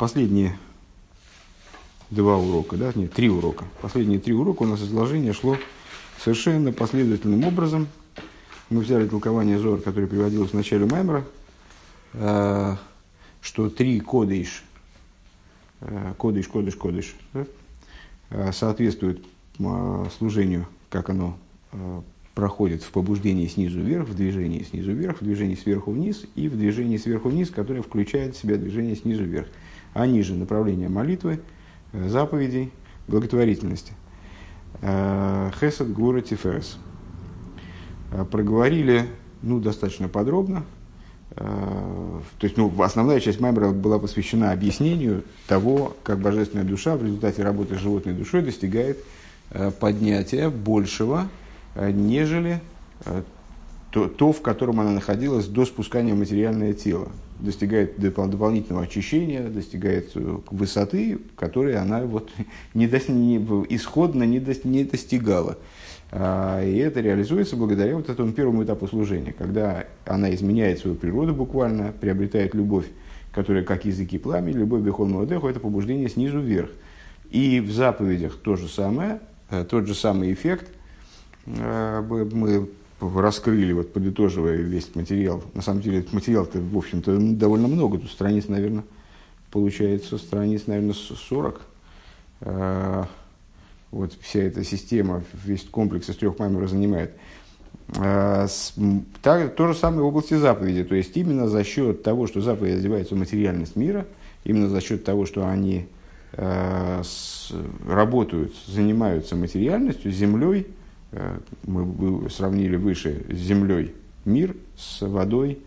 [0.00, 0.56] последние
[2.08, 3.66] два урока, да, нет, три урока.
[3.82, 5.58] Последние три урока у нас изложение шло
[6.18, 7.86] совершенно последовательным образом.
[8.70, 11.26] Мы взяли толкование Зор, которое приводилось в начале Маймера,
[12.14, 12.76] э,
[13.42, 14.64] что три кодыш,
[15.82, 17.44] э, кодыш, кодыш, кодыш, да,
[18.30, 19.22] э, соответствуют
[20.16, 21.36] служению, как оно
[22.34, 26.56] проходит в побуждении снизу вверх, в движении снизу вверх, в движении сверху вниз и в
[26.56, 29.48] движении сверху вниз, которое включает в себя движение снизу вверх.
[29.94, 31.40] Они же направления молитвы,
[31.92, 32.72] э, заповедей,
[33.08, 33.92] благотворительности.
[34.82, 36.78] Э, Хесед, Гура, Тиферес.
[38.12, 39.06] Э, проговорили
[39.42, 40.64] ну, достаточно подробно.
[41.36, 47.44] То есть ну, основная часть Маймера была посвящена объяснению того, как божественная душа в результате
[47.44, 48.98] работы с животной душой достигает
[49.78, 51.28] поднятия большего,
[51.76, 52.60] нежели
[53.92, 57.08] то, то, в котором она находилась до спускания в материальное тело.
[57.40, 62.30] Достигает дополнительного очищения, достигает э, высоты, которой она вот
[62.74, 63.36] не до, не,
[63.70, 65.58] исходно не, до, не достигала.
[66.12, 71.34] А, и это реализуется благодаря вот этому первому этапу служения, когда она изменяет свою природу
[71.34, 72.86] буквально, приобретает любовь,
[73.32, 76.70] которая как языки пламени, любовь бехолного деху, это побуждение снизу вверх.
[77.30, 80.66] И в заповедях то же самое, э, тот же самый эффект.
[81.46, 82.68] Э, мы
[83.00, 85.42] раскрыли, вот подытоживая весь материал.
[85.54, 87.98] На самом деле, материал-то, в общем-то, довольно много.
[87.98, 88.84] Тут страниц, наверное,
[89.50, 91.60] получается страниц, наверное, 40.
[92.42, 93.08] А,
[93.90, 97.12] вот вся эта система, весь комплекс из трех маймеров занимает.
[97.96, 98.46] А,
[99.22, 100.84] так, то же самое в области заповеди.
[100.84, 104.06] То есть, именно за счет того, что заповеди одеваются в материальность мира,
[104.44, 105.86] именно за счет того, что они
[106.34, 107.02] а,
[107.88, 110.66] работают, занимаются материальностью, землей,
[111.66, 113.94] мы сравнили выше с землей
[114.24, 115.58] мир, с водой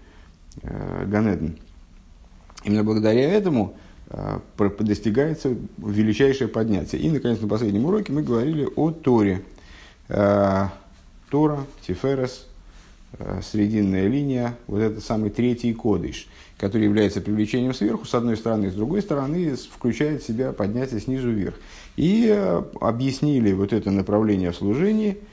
[0.62, 1.58] э, Ганеден.
[2.64, 3.76] Именно благодаря этому
[4.10, 4.40] э,
[4.80, 7.02] достигается величайшее поднятие.
[7.02, 9.42] И, наконец, на последнем уроке мы говорили о Торе.
[10.08, 12.46] Тора, Тиферес,
[13.42, 16.28] срединная линия, вот это самый третий кодыш,
[16.58, 21.32] который является привлечением сверху, с одной стороны, с другой стороны, включает в себя поднятие снизу
[21.32, 21.56] вверх.
[21.96, 22.30] И
[22.82, 25.33] объяснили вот это направление в служении– Э,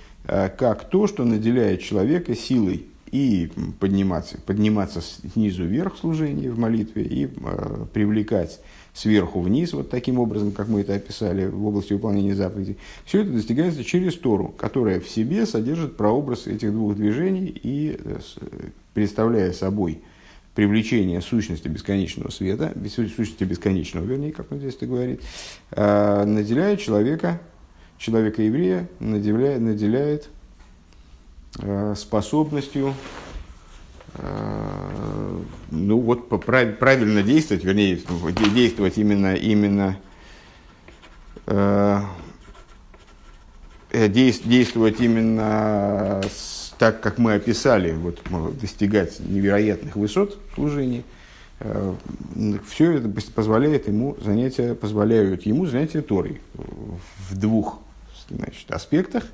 [0.56, 7.02] как то, что наделяет человека силой и подниматься, подниматься снизу вверх в служении, в молитве,
[7.02, 8.60] и э, привлекать
[8.92, 12.76] сверху вниз, вот таким образом, как мы это описали в области выполнения заповедей.
[13.04, 18.18] Все это достигается через Тору, которая в себе содержит прообраз этих двух движений и э,
[18.94, 20.00] представляя собой
[20.54, 25.20] привлечение сущности бесконечного света, сущности бесконечного, вернее, как он здесь это говорит,
[25.72, 27.40] э, наделяет человека
[28.00, 30.28] человека-еврея наделяет, наделяет
[31.58, 32.94] э, способностью
[34.14, 38.00] э, ну вот прав, правильно действовать, вернее,
[38.54, 39.98] действовать именно, именно
[41.46, 42.00] э,
[43.92, 46.22] действовать именно
[46.78, 48.22] так, как мы описали, вот,
[48.58, 51.02] достигать невероятных высот служения.
[51.58, 51.94] Э,
[52.66, 57.80] Все это позволяет ему занятия, позволяют ему занятия Торой в двух
[58.30, 59.24] значит, аспектах,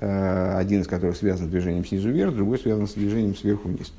[0.00, 3.92] э, один из которых связан с движением снизу вверх, другой связан с движением сверху вниз.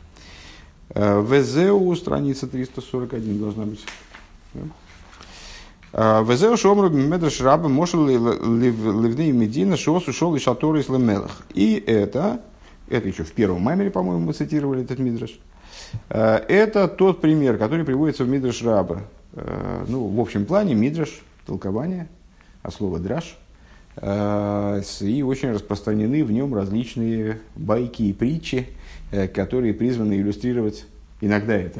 [0.89, 3.85] Э, ВЗУ, страница 341 должна быть.
[5.93, 11.43] Э, ВЗУ Шомру Медраш Раба Мошел Ливней Медина Шос ушел и Шатор из Лемелах.
[11.53, 12.41] И это,
[12.89, 15.39] это еще в первом маймере, по-моему, мы цитировали этот Мидраш.
[16.09, 19.01] Это тот пример, который приводится в Мидраш Раба.
[19.87, 22.07] Ну, в общем плане Мидраш, толкование,
[22.63, 23.44] а слово Э,
[24.01, 28.67] и очень распространены в нем различные байки и притчи,
[29.11, 30.85] э, которые призваны иллюстрировать
[31.21, 31.79] Иногда это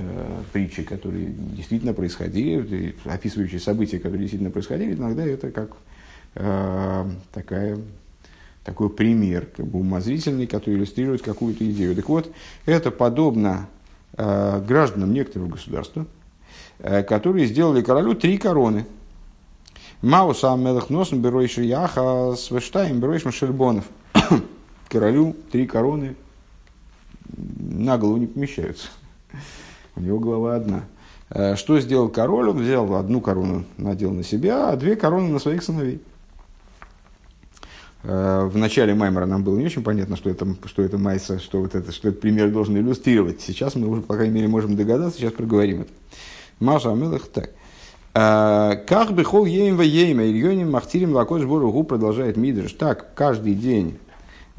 [0.53, 5.71] притчи, которые действительно происходили, описывающие события, которые действительно происходили, иногда это как
[6.35, 7.77] э, такая,
[8.63, 11.95] такой пример, как бы умозрительный, который иллюстрирует какую-то идею.
[11.95, 12.31] Так вот,
[12.65, 13.67] это подобно
[14.15, 16.07] э, гражданам некоторого государства,
[16.79, 18.85] э, которые сделали королю три короны–
[20.05, 23.85] Мауса Амелах Носом Беройши Яха Свештаем Беройш Машельбонов.
[24.87, 26.16] Королю три короны
[27.35, 28.90] на голову не помещаются.
[29.96, 30.84] У него голова одна.
[31.31, 32.49] Э, что сделал король?
[32.49, 35.99] Он взял одну корону, надел на себя, а две короны на своих сыновей.
[38.03, 41.61] Э, в начале Маймера нам было не очень понятно, что это, что это Майса, что,
[41.61, 43.41] вот это, что этот пример должен иллюстрировать.
[43.41, 45.91] Сейчас мы уже, по крайней мере, можем догадаться, сейчас проговорим это.
[46.59, 47.49] Маша Амелах так.
[48.16, 52.72] Э, как бы хол ейм ейма ильоним махтирим лакош боругу продолжает Мидриш.
[52.72, 54.00] Так, каждый день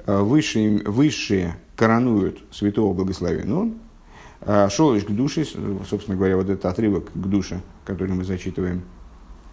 [0.04, 3.70] э, высшие, высшие коронуют святого благословенного,
[4.42, 5.44] А, Шолыш к душе,
[5.88, 8.82] собственно говоря, вот этот отрывок к душе, который мы зачитываем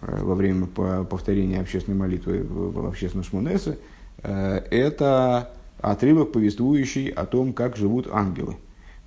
[0.02, 3.78] э, во время повторения общественной молитвы в общественном шмунесе,
[4.22, 8.56] э, это отрывок, повествующий о том, как живут ангелы.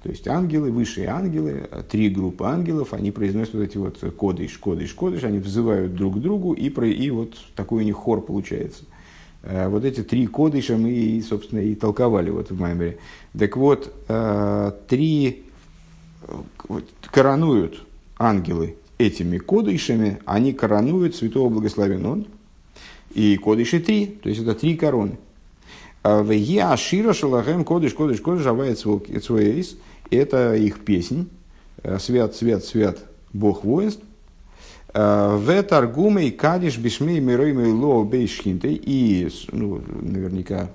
[0.03, 4.93] То есть ангелы, высшие ангелы, три группы ангелов, они произносят вот эти вот кодыш, кодыш,
[4.93, 8.83] кодыш, они взывают друг к другу, и, про, и вот такой у них хор получается.
[9.41, 12.99] Э, вот эти три кодыша мы, собственно, и толковали вот в Маймере.
[13.37, 15.43] Так вот, э, три
[17.11, 17.83] коронуют
[18.17, 22.27] ангелы этими кодышами, они коронуют святого благословен он,
[23.13, 25.17] и кодыши три, то есть это три короны.
[26.07, 29.75] А в Ашира Шалахем Кодыш Кодыш Кодыш Авает Цвоэйс–
[30.09, 31.27] это их песнь
[31.83, 32.99] э, «Свят, свят, свят,
[33.33, 34.01] Бог воинств».
[34.93, 38.81] Э, в Таргуме и Кадиш Бишмей Мирой Мейло Бейшхинтой.
[38.81, 40.67] И, ну, наверняка,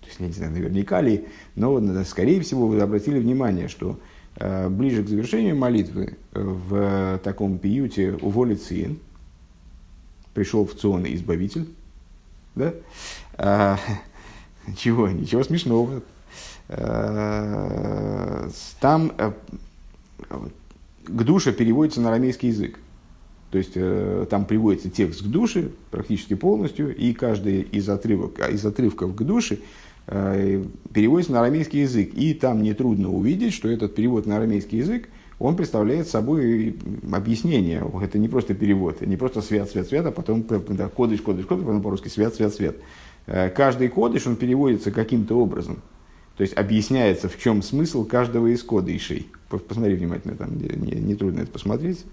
[0.00, 1.24] то есть, я не знаю, наверняка ли,
[1.54, 3.98] но, скорее всего, вы обратили внимание, что
[4.36, 8.98] э, ближе к завершению молитвы в таком пиюте у воли Циен
[10.34, 11.68] пришел в Цион избавитель,
[12.54, 13.78] да?
[14.66, 16.02] А, чего, ничего смешного.
[16.68, 18.48] Э,
[18.80, 19.32] там э,
[21.06, 22.78] к душе переводится на арамейский язык.
[23.50, 28.64] То есть э, там приводится текст к душе практически полностью, и каждый из, отрывок, из
[28.64, 29.58] отрывков к душе
[30.04, 32.12] переводится на арамейский язык.
[32.14, 35.08] И там нетрудно увидеть, что этот перевод на арамейский язык,
[35.38, 36.76] он представляет собой
[37.12, 37.84] объяснение.
[38.02, 41.64] Это не просто перевод, не просто свят, свят, свят, а потом да, кодыш, кодыш, кодыш,
[41.64, 42.74] потом по-русски свят, свят, свят.
[43.26, 45.80] Каждый кодыш, он переводится каким-то образом.
[46.36, 49.28] То есть объясняется, в чем смысл каждого из кодышей.
[49.48, 52.04] Посмотри внимательно, там не, не трудно это посмотреть.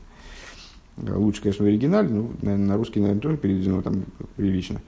[0.98, 4.04] Лучше, конечно, в оригинале, но наверное, на русский, наверное, тоже переведено там
[4.36, 4.82] прилично.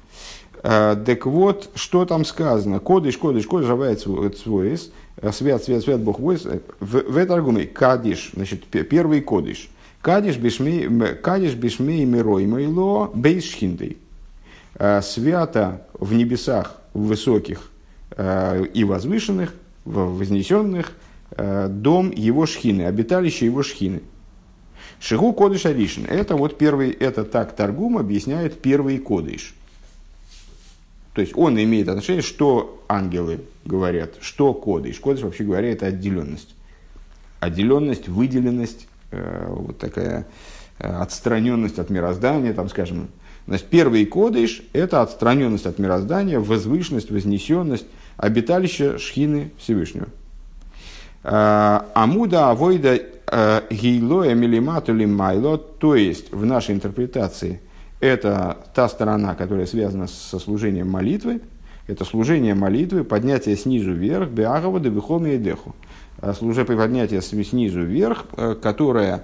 [0.62, 2.80] А, так вот, что там сказано?
[2.80, 4.78] Кодыш, кодыш, кодыш, авает свой
[5.32, 6.46] свят, свят, свят, Бог войс.
[6.80, 9.70] В, в этом аргуме кадиш, значит, первый кодыш.
[10.02, 13.98] Кадиш бишмей, кадиш бишмей мирой мойло бейшхиндей.
[14.84, 17.72] А, свято в небесах, высоких,
[18.18, 19.54] Э, и возвышенных,
[19.86, 20.92] вознесенных,
[21.32, 24.02] э, дом его шхины, обиталище его шхины.
[25.00, 26.06] Шигу кодыш аришин.
[26.06, 29.56] Это вот первый, это так Таргум объясняет первый кодыш.
[31.14, 35.00] То есть он имеет отношение, что ангелы говорят, что кодыш.
[35.00, 36.54] Кодыш, вообще говоря, это отделенность.
[37.40, 40.28] Отделенность, выделенность, э, вот такая
[40.78, 43.08] отстраненность от мироздания, там, скажем,
[43.48, 47.86] Значит, первый кодыш– это отстраненность от мироздания, возвышенность, вознесенность,
[48.18, 50.08] обиталище Шхины Всевышнего.
[51.24, 57.62] А, Амуда авойда а, гейлоя милимату майло, то есть в нашей интерпретации
[58.00, 61.42] это та сторона, которая связана со служением молитвы,
[61.88, 65.76] это служение молитвы, поднятие снизу вверх, беагова де и деху.
[66.20, 68.26] А, служение поднятие снизу вверх,
[68.62, 69.24] которое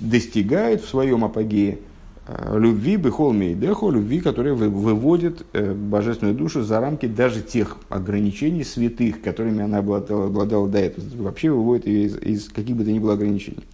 [0.00, 1.93] достигает в своем апогее– Э,
[2.26, 9.20] любви, бехол мейдехо, любви, которая выводит э, божественную душу за рамки даже тех ограничений святых,
[9.20, 11.04] которыми она обладала, обладала до этого.
[11.22, 13.64] Вообще выводит ее из, из каких бы то ни было ограничений.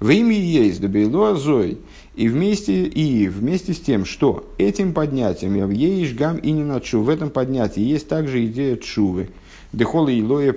[0.00, 1.78] В имя есть добейло азой,
[2.14, 7.08] и вместе, и вместе с тем, что этим поднятием, ешь гам и не начу, в
[7.08, 9.30] этом поднятии есть также идея чувы.
[9.72, 10.54] Дехола и лоя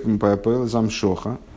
[0.66, 1.51] замшоха, Э,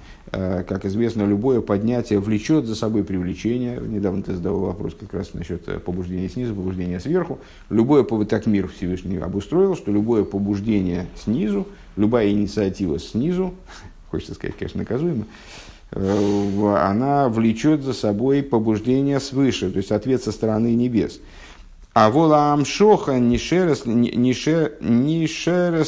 [0.64, 3.80] как известно, любое поднятие влечет за собой привлечение.
[3.80, 7.40] Недавно ты задавал вопрос как раз насчет э, побуждения снизу, побуждения сверху.
[7.70, 13.54] Любое, так мир Всевышний обустроил, что любое побуждение снизу, любая инициатива снизу,
[14.12, 15.26] хочется сказать, конечно, наказуемо,
[15.92, 21.20] э, она влечет за собой побуждение свыше, то есть ответ со стороны небес.
[21.94, 23.86] А вола амшоха не шерес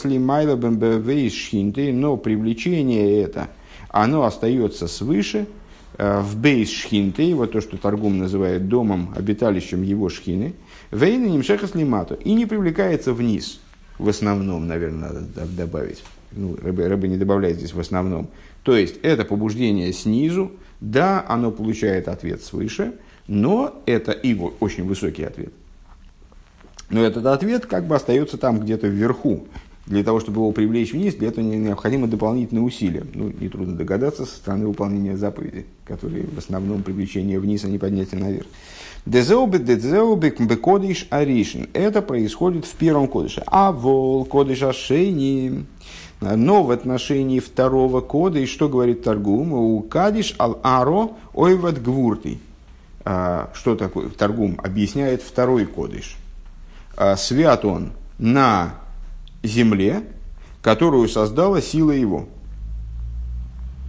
[0.05, 0.55] ли майла
[1.91, 3.49] но привлечение это–
[4.03, 5.47] оно остается свыше,
[5.97, 10.53] э, в бейс шхинты, вот то, что торгум называет домом, обиталищем его шхины,
[10.91, 13.59] вейна нимшехас лимату, и не привлекается вниз,
[13.97, 16.03] в основном, наверное, надо добавить.
[16.31, 18.29] Ну, рыба, рыба не добавляет здесь в основном.
[18.63, 22.93] То есть, это побуждение снизу, да, оно получает ответ свыше,
[23.27, 25.53] но это и очень высокий ответ.
[26.89, 29.47] Но этот ответ как бы остается там где-то вверху,
[29.87, 33.05] для того, чтобы его привлечь вниз, для этого необходимы дополнительные усилия.
[33.13, 38.19] Ну, нетрудно догадаться со стороны выполнения заповедей, которые в основном привлечение вниз, а не поднятие
[38.19, 38.47] наверх.
[39.05, 41.69] Дезеубе, дезеубе, кодиш аришин.
[41.71, 43.41] Это происходит в первом кодише.
[43.47, 45.65] А вол кодиш ашейни.
[46.19, 49.53] Но в отношении второго кода, и что говорит Таргум?
[49.53, 52.39] У кадиш ал аро ойват гвуртый.
[53.05, 54.09] А, что такое?
[54.09, 56.17] Таргум объясняет второй кодиш.
[56.97, 58.73] А, свят он на
[59.43, 60.03] земле,
[60.61, 62.27] которую создала сила его.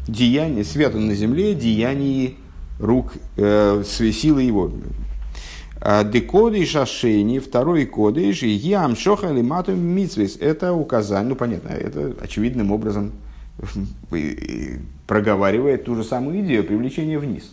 [0.06, 2.34] деяние, свят он на земле, деяние
[2.78, 4.72] рук, э, силы его.
[5.80, 10.36] А Декодыш Ашени, второй кодыш, Ям Шоха Лимату Мицвис.
[10.40, 13.12] Это указание, ну понятно, это очевидным образом
[15.06, 17.52] проговаривает ту же самую идею привлечения вниз.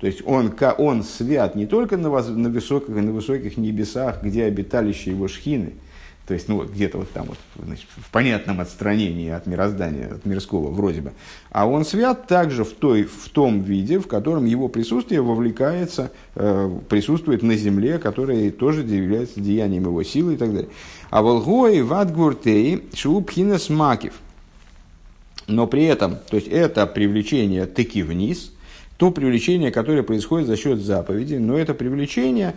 [0.00, 4.44] То есть он, он свят не только на, воз, на, высоких, на высоких небесах, где
[4.44, 5.72] обиталище его шхины,
[6.26, 10.26] то есть, ну, вот где-то вот там, вот, значит, в понятном отстранении от мироздания, от
[10.26, 11.12] мирского, вроде бы.
[11.50, 16.78] А он свят также в, той, в том виде, в котором его присутствие вовлекается, э,
[16.88, 20.70] присутствует на земле, которая тоже является деянием его силы и так далее.
[21.10, 24.14] А волгой ватгуртей шубхинес макив.
[25.46, 28.52] Но при этом, то есть это привлечение таки вниз,
[28.96, 32.54] то привлечение, которое происходит за счет заповеди, но это привлечение,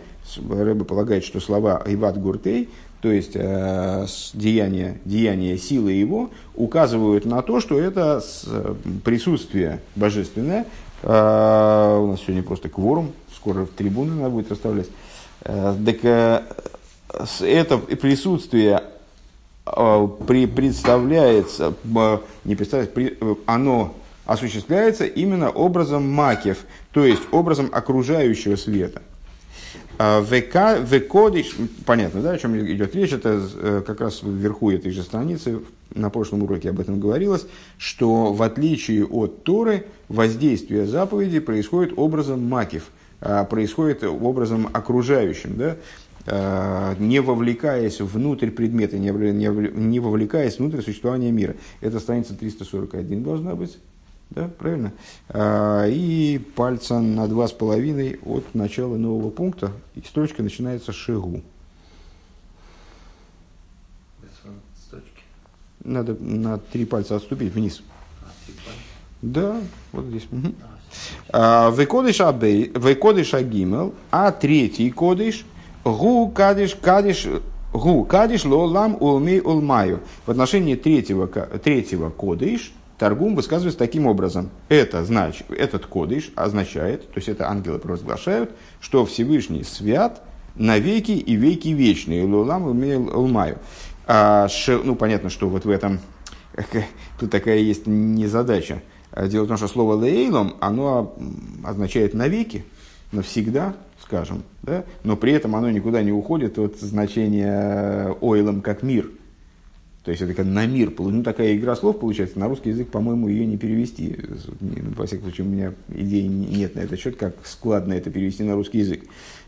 [0.48, 2.68] Рэбе полагает, что слова Иват Гуртей
[3.00, 8.22] то есть э, деяния, деяния силы его указывают на то, что это
[9.04, 10.66] присутствие божественное.
[11.02, 14.88] Э, у нас сегодня просто кворум, скоро в трибуны надо будет расставлять.
[15.44, 16.42] Э, так э,
[17.40, 18.82] это присутствие
[19.64, 23.94] э, при, представляется, э, не представляется, при, оно
[24.26, 26.58] осуществляется именно образом макев,
[26.92, 29.02] то есть образом окружающего света.
[29.98, 35.02] А, Векодиш, понятно, да, о чем идет речь, это э, как раз вверху этой же
[35.02, 35.60] страницы,
[35.94, 37.46] на прошлом уроке об этом говорилось,
[37.78, 45.76] что в отличие от Торы, воздействие заповеди происходит образом макив, а, происходит образом окружающим, да,
[46.26, 51.56] а, не вовлекаясь внутрь предмета, не вовлекаясь внутрь существования мира.
[51.80, 53.78] Это страница 341 должна быть.
[54.30, 54.92] Да, правильно?
[55.28, 61.42] А, и пальца на два с половиной от начала нового пункта, и строчка начинается шигу.
[65.82, 67.82] Надо на три пальца отступить вниз.
[68.22, 68.26] А,
[69.22, 69.56] да,
[69.92, 70.26] вот здесь.
[70.30, 70.54] Угу.
[71.32, 72.20] Векодыш
[73.34, 75.46] агимел, а третий кодыш,
[75.84, 77.26] гу кадиш кадиш
[77.72, 80.00] гу кадиш лолам улмей улмаю.
[80.26, 84.50] В отношении третьего, третьего кодыш, Торгум высказывается таким образом.
[84.68, 90.22] Это значит, этот кодыш означает, то есть это ангелы провозглашают, что Всевышний свят
[90.54, 92.26] навеки и веки вечные.
[92.26, 93.56] Лулам Улмаю.
[94.06, 94.48] А,
[94.84, 95.98] ну, понятно, что вот в этом
[97.18, 98.82] тут такая есть незадача.
[99.12, 101.16] А дело в том, что слово лейлом, оно
[101.64, 102.66] означает навеки,
[103.12, 104.84] навсегда, скажем, да?
[105.04, 109.08] но при этом оно никуда не уходит от значения ойлом как мир–
[110.04, 110.92] то есть это как на мир.
[110.98, 112.38] Ну, такая игра слов получается.
[112.38, 114.16] На русский язык, по-моему, ее не перевести.
[114.60, 118.42] Ну, во всяком случае, у меня идеи нет на этот счет, как складно это перевести
[118.42, 119.02] на русский язык.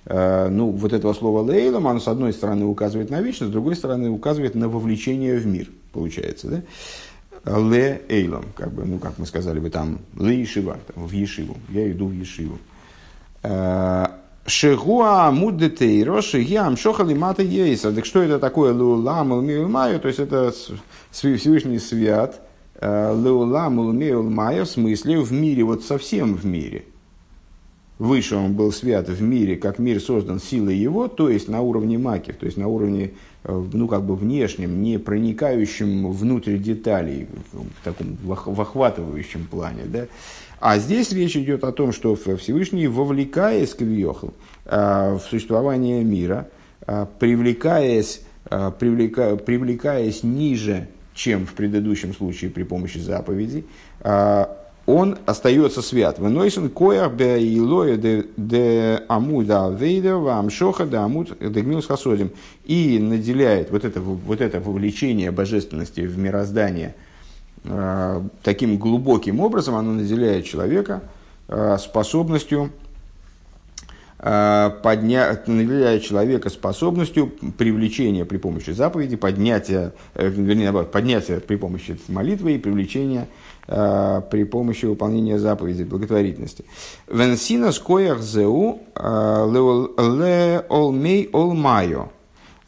[0.04, 3.76] А, ну, вот этого слова лейлом, оно с одной стороны указывает на вечность, с другой
[3.76, 6.62] стороны указывает на вовлечение в мир, получается, да?
[7.58, 11.90] Ле эйлом, как бы, ну, как мы сказали бы там, ле ешива, в ешиву, я
[11.90, 12.58] иду в ешиву.
[14.44, 17.92] А, Шегуа муддетейро шигиам шохали мата ейса.
[17.92, 19.28] Так что это такое лулам
[19.70, 20.00] маю?
[20.00, 20.52] То есть это
[21.10, 22.40] Всевышний свят
[22.80, 26.84] лулам маю в смысле в мире, вот совсем в мире.
[27.98, 31.98] Выше он был свят в мире, как мир создан силой его, то есть на уровне
[31.98, 33.12] макив, то есть на уровне,
[33.44, 40.06] э, ну, как бы внешнем, не проникающем внутрь деталей, в таком в охватывающем плане, да,
[40.62, 44.28] а здесь речь идет о том, что Всевышний, вовлекаясь Квиохл
[44.64, 46.48] в существование мира,
[46.86, 53.66] а, привлекаясь, а, привлека, привлекаясь ниже, чем в предыдущем случае при помощи заповедей,
[54.00, 56.18] а, он остается свят.
[56.18, 62.32] Выносен коях бе илоя де амуда вейда амшоха де амуд дегмилс хасодим.
[62.64, 66.96] И наделяет вот это, вот это вовлечение божественности в мироздание–
[68.42, 71.02] таким глубоким образом оно наделяет человека
[71.46, 72.70] э, способностью
[74.18, 81.96] э, поднять, наделяет человека способностью привлечения при помощи заповеди, поднятия, вернее, наоборот, поднятия при помощи
[82.08, 83.28] молитвы и привлечения
[83.64, 86.64] при помощи выполнения заповедей благотворительности.
[87.06, 92.08] Венсина скоях зеу ле олмей олмайо.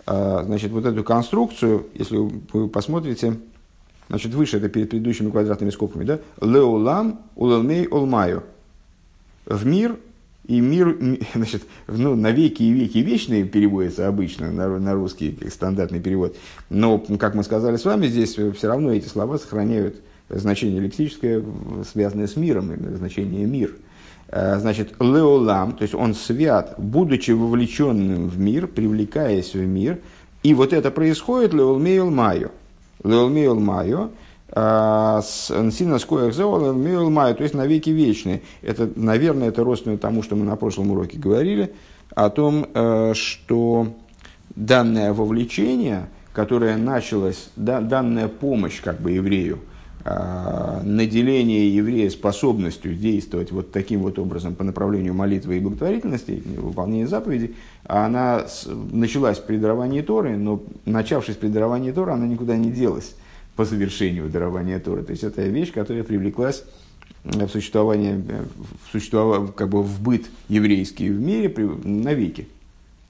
[0.06, 3.38] Значит, вот эту конструкцию, если вы посмотрите,
[4.08, 6.20] Значит, выше это перед предыдущими квадратными скобками, да?
[6.40, 8.42] Леулам улалмей олмаю.
[9.46, 9.96] В мир
[10.46, 10.98] и мир,
[11.34, 16.36] значит, ну, на веки и веки вечные переводится обычно на, на русский как стандартный перевод.
[16.70, 19.96] Но, как мы сказали с вами, здесь все равно эти слова сохраняют
[20.28, 21.42] значение лексическое,
[21.90, 23.74] связанное с миром, значение мир.
[24.28, 30.00] А, значит, леолам, то есть он свят, будучи вовлеченным в мир, привлекаясь в мир,
[30.42, 32.50] и вот это происходит леолмейл майо.
[33.04, 34.10] Леолмейл Майо,
[34.50, 36.36] Сина скоях
[37.10, 38.42] маю, то есть навеки вечные.
[38.62, 41.74] Это, наверное, это родственно тому, что мы на прошлом уроке говорили,
[42.14, 42.66] о том,
[43.14, 43.88] что
[44.54, 49.73] данное вовлечение, которое началось, да, данная помощь как бы еврею– а,
[50.04, 57.54] наделение еврея способностью действовать вот таким вот образом по направлению молитвы и благотворительности, выполнения заповедей,
[57.84, 58.44] она
[58.92, 63.14] началась при даровании Торы, но начавшись при даровании Торы, она никуда не делась
[63.56, 65.04] по завершению дарования Торы.
[65.04, 66.64] То есть это вещь, которая привлеклась
[67.24, 71.52] в существование, в существование как бы в быт еврейский в мире
[71.84, 72.46] навеки.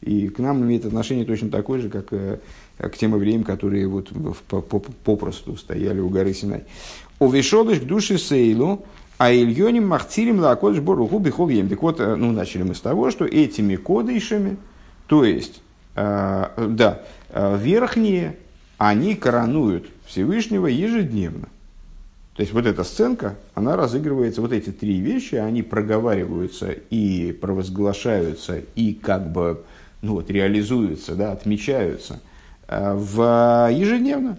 [0.00, 2.38] И к нам имеет отношение точно такое же, как э,
[2.78, 4.10] к тем евреям, которые вот
[5.04, 6.64] попросту стояли у горы Синай.
[7.18, 8.84] Увешодыш к душе Сейлу,
[9.18, 11.68] а Ильоним Махцирим Лакодыш Боруху Бихол Ем.
[11.68, 14.56] Так вот, э, ну, начали мы с того, что этими кодышами,
[15.06, 15.62] то есть,
[15.94, 18.36] э, да, э, верхние,
[18.76, 21.48] они коронуют Всевышнего ежедневно.
[22.34, 28.62] То есть вот эта сценка, она разыгрывается, вот эти три вещи, они проговариваются и провозглашаются,
[28.74, 29.62] и как бы
[30.02, 32.33] ну вот, реализуются, да, отмечаются э,
[32.94, 34.38] в ежедневно.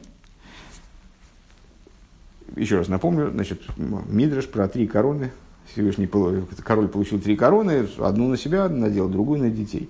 [2.56, 5.32] Еще раз напомню, значит, Мидриш про три короны.
[5.72, 9.90] Всевышний король получил три короны, одну на себя надел, другую на детей.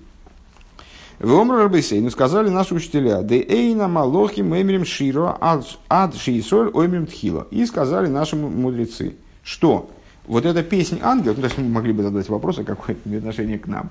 [1.18, 7.46] В Омрарбейсейну сказали наши учителя, «Де эйна малохи мемрим широ ад шиисоль оймрим тхила».
[7.50, 9.90] И сказали наши мудрецы, что
[10.26, 13.18] вот эта песня ангелов, ну, то есть мы могли бы задать вопрос, а какое это
[13.18, 13.90] отношение к нам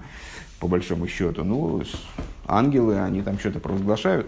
[0.60, 1.44] по большому счету.
[1.44, 1.82] Ну,
[2.46, 4.28] ангелы, они там что-то провозглашают.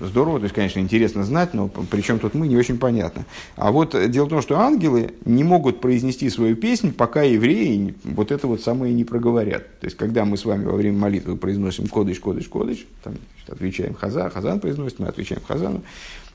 [0.00, 3.24] Здорово, то есть, конечно, интересно знать, но причем тут мы, не очень понятно.
[3.54, 8.32] А вот дело в том, что ангелы не могут произнести свою песнь, пока евреи вот
[8.32, 9.78] это вот самое не проговорят.
[9.80, 13.14] То есть, когда мы с вами во время молитвы произносим кодыш, кодыш, кодыш, там,
[13.48, 15.82] отвечаем хаза, хазан произносит, мы отвечаем хазану,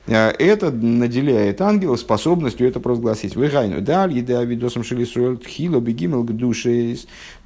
[0.06, 3.36] э, это наделяет ангела способностью это провозгласить.
[3.36, 6.96] Выгайну даль, еда видосом шелисуэль тхило бегимел к душе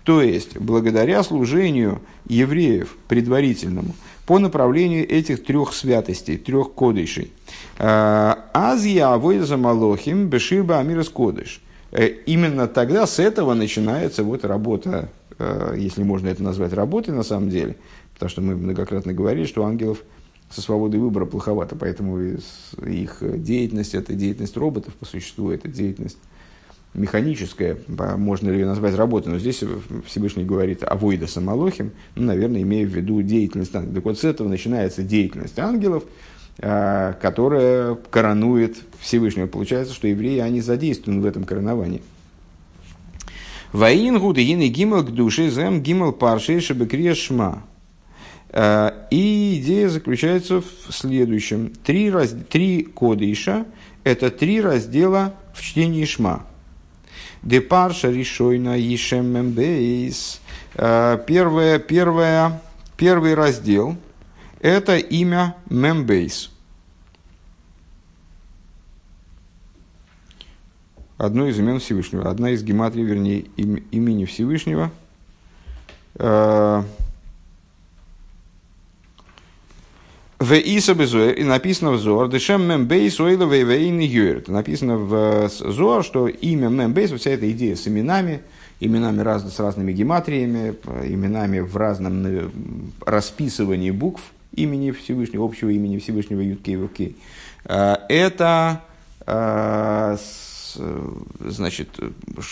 [0.06, 3.96] то есть, благодаря служению евреев предварительному
[4.26, 7.32] по направлению этих трех святостей, трех кодышей.
[7.78, 11.62] А, Азия авойза малохим беширба амирас кодыш.
[11.92, 15.08] Э, именно тогда с этого начинается вот работа,
[15.38, 17.76] э, если можно это назвать работой на самом деле,
[18.14, 20.02] потому что мы многократно говорили, что ангелов
[20.50, 26.18] со свободой выбора плоховато, поэтому их деятельность– это деятельность роботов по существу, это деятельность
[26.96, 29.62] механическая, можно ли ее назвать работой, но здесь
[30.06, 33.94] Всевышний говорит о Войда Самолохим, ну, наверное, имея в виду деятельность ангелов.
[33.94, 36.04] Так вот, с этого начинается деятельность ангелов,
[36.58, 39.46] а, которая коронует Всевышнего.
[39.46, 42.02] Получается, что евреи, они задействованы в этом короновании.
[43.72, 47.62] Ваин гуды ины гимал к душе зем гимал паршей шабекрия шма.
[48.48, 51.72] А, и идея заключается в следующем.
[51.84, 53.66] Три, раз, три кодыша–
[54.04, 56.46] это три раздела в чтении шма.
[57.42, 60.40] Депарша решойна Ишем Мембейс.
[60.74, 62.62] Первое, первое,
[62.96, 63.96] первый раздел–
[64.60, 66.50] это имя Мембейс.
[71.18, 74.90] Одно из имен Всевышнего, одна из гематрий, вернее, им, имени Всевышнего
[76.16, 76.82] э,–
[80.38, 84.48] В Иса и написано в Зор, Дешем Мембейс Ойла Вейвейн Юрт.
[84.48, 88.42] Написано в э, Зор, что имя Мембейс, вся эта идея с именами,
[88.78, 92.50] именами раз, с разными гематриями, именами в разном э,
[93.06, 94.20] расписывании букв
[94.52, 97.16] имени Всевышнего, общего имени Всевышнего Юткей.
[97.64, 98.82] Э, это,
[101.40, 101.88] значит,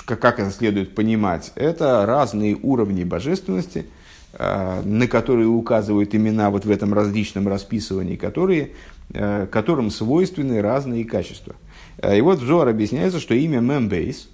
[0.07, 3.85] как это следует понимать, это разные уровни божественности–
[4.39, 8.73] на которые указывают имена вот в этом различном расписывании, которые,
[9.13, 11.55] э, которым свойственны разные качества.
[11.99, 14.29] Э, и вот в Зоар объясняется, что имя Мембейс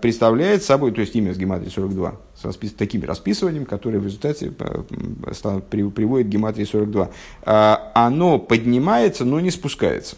[0.00, 4.50] представляет собой, то есть имя с гематрии 42, с распис, таким расписыванием, которое в результате
[4.50, 7.10] приводит к гематрии 42,
[7.44, 10.16] оно поднимается, но не спускается.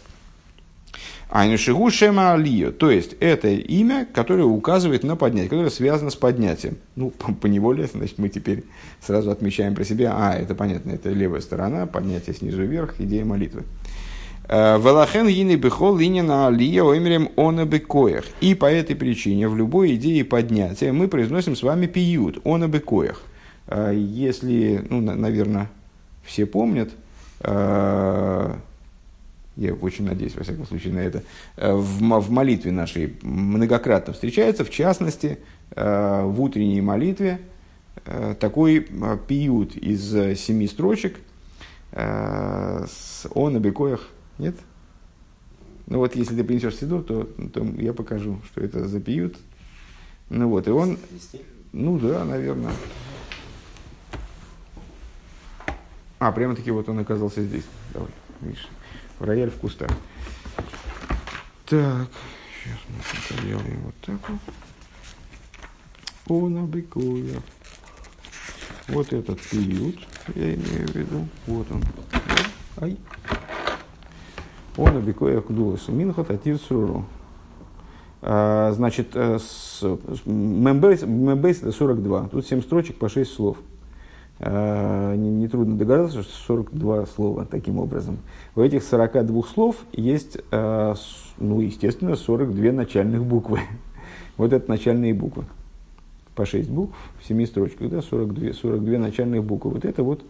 [1.35, 2.71] Айнушигу Шема Алио.
[2.71, 6.77] То есть, это имя, которое указывает на поднятие, которое связано с поднятием.
[6.95, 8.63] Ну, по, по неволе, значит, мы теперь
[9.01, 13.63] сразу отмечаем про себя, а, это понятно, это левая сторона, поднятие снизу вверх, идея молитвы.
[14.47, 18.23] Э, Валахен гини бехол на алия оймерем она бекоях.
[18.39, 23.21] И по этой причине в любой идее поднятия мы произносим с вами пиют, она бекоях.
[23.67, 25.69] Э, если, ну, наверное,
[26.23, 26.91] все помнят,
[27.41, 28.55] э,
[29.55, 31.23] я очень надеюсь, во всяком случае, на это,
[31.57, 35.39] э, в, в молитве нашей многократно встречается, в частности,
[35.71, 37.39] э, в утренней молитве
[38.05, 38.87] э, такой
[39.27, 41.17] пиют из семи строчек
[41.91, 44.09] с «О на бекоях».
[44.37, 44.55] Нет?
[45.87, 49.37] Ну вот, если ты принесешь сидур, то, то я покажу, что это за пиют.
[50.29, 50.97] Ну вот, и он...
[51.71, 52.73] Ну да, наверное.
[56.19, 57.65] А, прямо-таки вот он оказался здесь.
[57.93, 58.09] Давай,
[58.41, 58.67] видишь,
[59.19, 59.89] рояль в кустах.
[61.65, 62.07] Так,
[62.63, 64.39] сейчас мы сделаем вот так вот.
[66.27, 67.41] Он обыкуя.
[68.87, 69.95] Вот этот период,
[70.35, 71.27] я имею в виду.
[71.47, 71.83] Вот он.
[72.77, 72.97] Ай.
[74.77, 75.91] Он обикоя кудуласу.
[75.91, 77.05] Минхот атир суру.
[78.21, 79.39] А, значит, э,
[80.25, 82.29] мембейс, мембейс это 42.
[82.29, 83.57] Тут 7 строчек по 6 слов.
[84.39, 88.17] А, Нетрудно догадаться, что 42 слова таким образом.
[88.53, 90.95] В этих 42 слов есть, э,
[91.37, 93.61] ну, естественно, 42 начальных буквы.
[94.37, 95.45] Вот это начальные буквы.
[96.35, 99.71] По 6 букв в 7 строчках, да, 42, 42 начальных буквы.
[99.71, 100.25] Вот это вот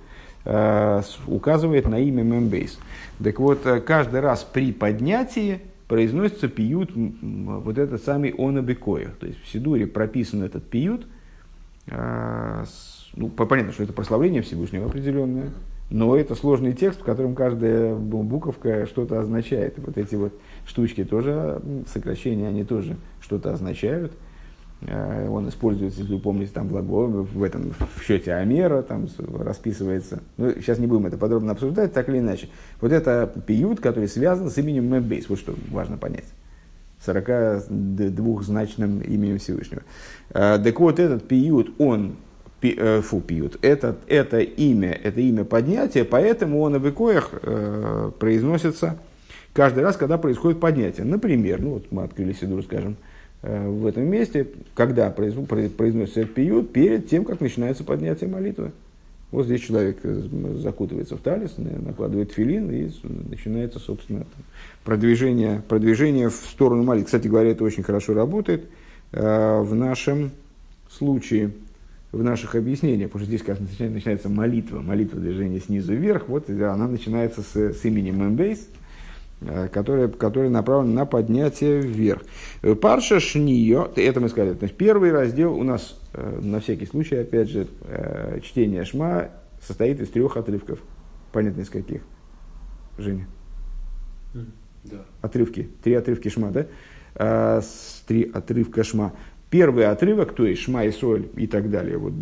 [0.46, 2.78] э, указывает на имя Мембейс.
[3.24, 9.10] Так вот, каждый раз при поднятии произносится пиют, вот этот самый онабекоя.
[9.20, 11.08] То есть в Сидуре прописан этот пиют.
[11.90, 12.66] А,
[13.16, 15.52] ну, понятно, что это прославление Всевышнего определенное,
[15.90, 19.76] но это сложный текст, в котором каждая буковка что-то означает.
[19.78, 20.34] Вот эти вот
[20.66, 24.12] штучки тоже, сокращения, они тоже что-то означают.
[24.82, 29.08] Э, он используется, если вы помните, там глагол в этом в счете Амера, там
[29.40, 30.22] расписывается.
[30.38, 32.50] Ну, сейчас не будем это подробно обсуждать, так или иначе.
[32.82, 36.26] Вот это пиют, который связан с именем Мембейс, вот что важно понять.
[37.08, 39.82] 42-значным именем Всевышнего.
[40.32, 42.16] Э, так вот, этот пиют, он,
[42.62, 48.98] э, фу, пиют, этот, это имя, это имя поднятия, поэтому он в икоях э, произносится
[49.54, 51.06] каждый раз, когда происходит поднятие.
[51.06, 52.98] Например, ну вот мы открыли Сидур, скажем,
[53.48, 58.72] Э, в этом месте, когда произносится пиют, перед тем, как начинается поднятие молитвы.
[59.36, 60.22] Вот здесь человек э,
[60.60, 64.26] закутывается в талис, накладывает филин, и начинается, собственно,
[64.86, 67.08] продвижение, продвижение в сторону молитвы.
[67.08, 68.64] Кстати говоря, это очень хорошо работает
[69.12, 70.32] э, в нашем
[70.90, 71.52] случае,
[72.14, 76.88] в наших объяснениях, потому что здесь, как начинается молитва, молитва движения снизу вверх, вот она
[76.88, 78.70] начинается с, с именем Мембейс,
[79.42, 82.22] Э, которая, которая направлена на поднятие вверх.
[82.82, 87.50] Парша Шнио, это мы сказали, то есть первый раздел у нас, на всякий случай, опять
[87.50, 87.68] же,
[88.42, 89.30] чтение Шма
[89.62, 90.80] состоит из трех отрывков.
[91.32, 92.02] Понятно, из каких?
[92.98, 93.28] Женя?
[94.84, 95.06] Да.
[95.22, 95.70] Отрывки.
[95.84, 97.62] Три отрывки Шма, да?
[98.08, 99.14] Три отрывка Шма.
[99.50, 102.14] Первый отрывок, то есть Шма и Соль и так далее, вот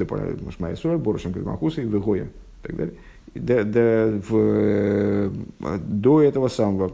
[0.56, 2.96] Шма и Соль, Борошем Кадмахуса и Вегоя, и так далее.
[3.34, 5.32] До, до, в,
[5.80, 6.94] до этого самого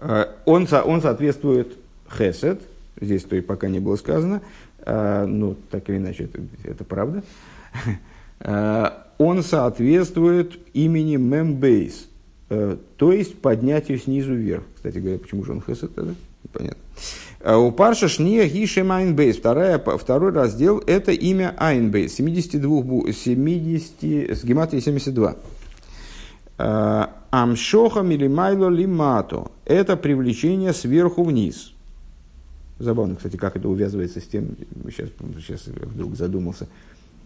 [0.00, 1.76] Э, он, он соответствует
[2.10, 2.62] хесед,
[3.00, 4.40] здесь то и пока не было сказано, э,
[4.86, 7.22] ну, так или иначе, это, это правда.
[8.40, 12.08] Э, он соответствует имени Мембейс,
[12.48, 14.62] то есть поднятию снизу вверх.
[14.74, 16.14] Кстати говоря, почему же он хесед тогда?
[16.50, 16.80] Понятно.
[17.58, 25.36] У Парша Шния Гишем Айнбейс, второй раздел, это имя Айнбейс, 72, 70, с гематрией 72.
[27.30, 31.72] Амшохам или майло лимато– это привлечение сверху вниз.
[32.80, 36.66] Забавно, кстати, как это увязывается с тем, сейчас, сейчас вдруг задумался,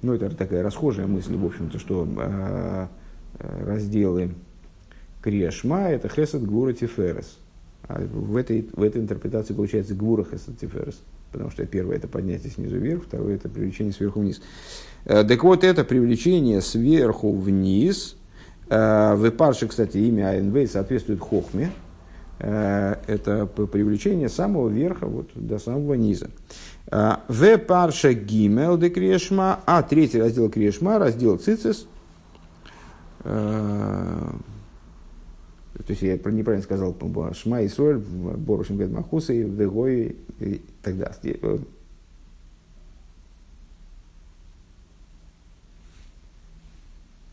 [0.02, 2.86] ну, это такая расхожая мысль, в общем-то, что э,
[3.38, 4.34] разделы
[5.22, 7.38] Криашма– это Хесед, Гура, Тиферес.
[7.86, 11.00] А в этой, в этой интерпретации получается Гура, Хесед, Тиферес.
[11.32, 14.42] Потому что первое– это поднятие снизу вверх, второе– это привлечение сверху вниз.
[15.06, 18.16] Э, так вот, это привлечение сверху вниз–
[18.68, 21.70] Э, в парше, кстати, имя АНВ соответствует хохме.
[22.38, 26.30] Э, это привлечение самого верха вот, до самого низа.
[26.90, 31.86] Э, в парша гимел де крешма, а третий раздел крешма, раздел цицис.
[35.86, 36.94] То есть я неправильно сказал,
[37.32, 41.60] Шма и Соль, Борушим Гедмахуса и Вегой и так далее.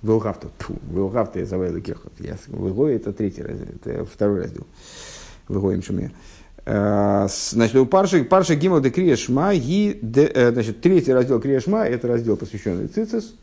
[0.02, 0.48] Вилгавта,
[0.92, 2.14] Вилгавта я завел кехот.
[2.20, 4.66] Вилгой это третий раздел, это второй раздел.
[5.48, 6.12] Вилгоем шуме.
[6.66, 11.60] Э, значит, у Парши, Парши Гимал де Крия Шма, и, э, значит, третий раздел Крия
[11.60, 13.36] Шма, это раздел, посвященный Цицис.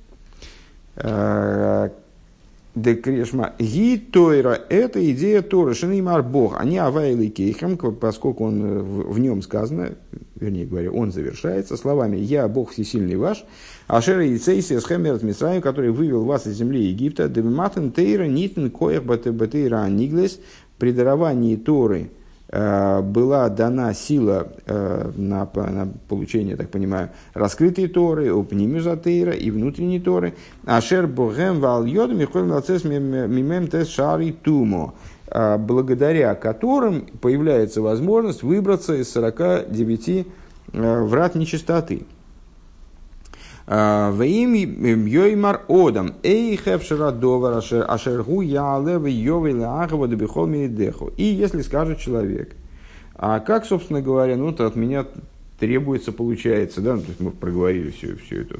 [2.78, 3.52] Э, де Крешма.
[3.58, 6.60] Ги Тойра– это идея Тора, Шанимар Бог.
[6.60, 9.90] Они авайли кейхам, поскольку он, в, в нем сказано,
[10.36, 13.44] вернее говоря, он завершается словами «Я Бог всесильный ваш,
[13.86, 19.88] Ашера Яйцейси Схемерат Мисраим, который вывел вас из земли Египта, Дебиматен Тейра Нитен Коях Батейра
[19.88, 20.40] Ниглес,
[20.78, 22.17] при даровании Торы э,
[22.50, 30.00] была дана сила э, на, на получение, так понимаю, раскрытой Торы, Упнимюза Тейра и внутренней
[30.00, 30.34] Торы.
[30.64, 34.94] Ашер Богем Вал Йод Михоль Мацес Мимем Тес Шари Тумо.
[35.58, 40.26] благодаря которым появляется возможность выбраться из 49
[40.72, 42.06] врат нечистоты.
[43.68, 51.12] В им Йоймар Одам, Эй Хевшера Довар Ашергу Ялев Йовел Ахова Дебихол Миридеху.
[51.18, 52.56] И если скажет человек,
[53.14, 55.04] а как, собственно говоря, ну, то от меня
[55.58, 58.58] требуется, получается, да, ну, то есть мы проговорили все, все, это,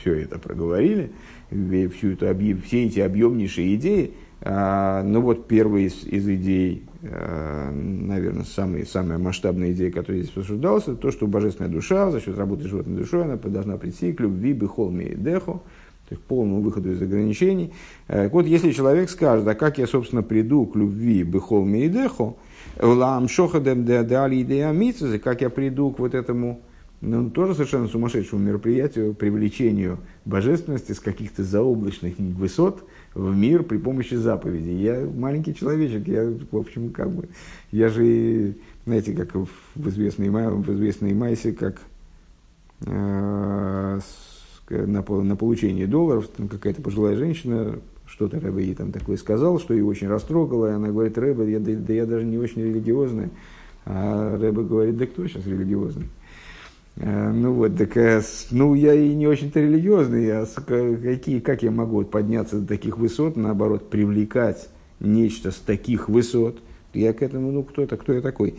[0.00, 1.10] все это проговорили,
[1.50, 2.26] всю эту,
[2.64, 4.12] все эти объемнейшие идеи,
[4.44, 10.84] ну вот первая из, из идей, а, наверное, самая, самая масштабная идея, которая здесь обсуждалась,
[10.84, 15.04] то, что божественная душа за счет работы животной душой, она должна прийти к любви, бихолми
[15.04, 15.62] и деху,
[16.08, 17.72] то есть к полному выходу из ограничений.
[18.06, 22.36] Так вот, если человек скажет, а как я, собственно, приду к любви, бихолми и деху,
[22.78, 26.60] лам шохадем де как я приду к вот этому,
[27.04, 34.14] ну, тоже совершенно сумасшедшему мероприятию, привлечению божественности с каких-то заоблачных высот, в мир при помощи
[34.14, 34.74] заповедей.
[34.82, 37.28] Я маленький человечек, я, в общем, как бы,
[37.70, 38.54] я же,
[38.86, 41.80] знаете, как в известной, в известной Майсе, как
[42.86, 44.00] э,
[44.70, 49.74] на, на получение долларов, там какая-то пожилая женщина, что-то Рэбе ей там такое сказал, что
[49.74, 53.30] ее очень растрогало, и она говорит, Рэбе, я, да, да я даже не очень религиозная.
[53.86, 56.06] А Рэбе говорит, да кто сейчас религиозный?
[56.96, 61.70] Э, ну вот, так, э, ну я и не очень-то религиозный, а какие, как я
[61.70, 64.68] могу подняться до таких высот, наоборот, привлекать
[65.00, 66.58] нечто с таких высот,
[66.92, 68.54] я к этому, ну кто-то, кто я такой?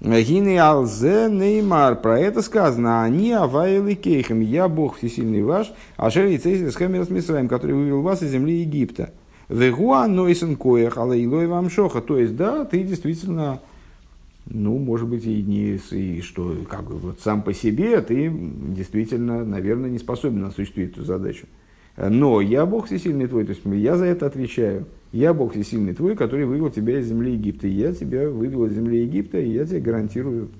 [0.00, 6.38] Гины алзе неймар, про это сказано, они авайлы кейхам, я Бог всесильный ваш, а шери
[6.38, 9.10] цейсис хэмерс мисраем, который вывел вас из земли Египта.
[9.48, 13.60] Вегуа нойсен коях, алаилой вам шоха, то есть, да, ты действительно
[14.50, 19.44] ну, может быть, и не и что, как бы, вот сам по себе ты действительно,
[19.44, 21.46] наверное, не способен осуществить эту задачу.
[21.96, 24.86] Но я Бог всесильный твой, то есть я за это отвечаю.
[25.10, 27.66] Я Бог всесильный твой, который вывел тебя из земли Египта.
[27.66, 30.50] И я тебя вывел из земли Египта, и я тебе гарантирую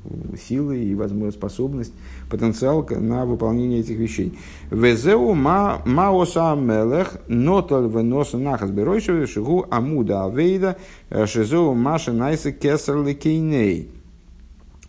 [0.40, 1.92] силы и возможность, способность,
[2.30, 4.38] потенциал на выполнение этих вещей.
[4.70, 10.78] Везеу ма маоса мелех нотал веноса нахас беройшеве шигу амуда авейда
[11.10, 13.90] э, шизеу маша найса кесар лекейней.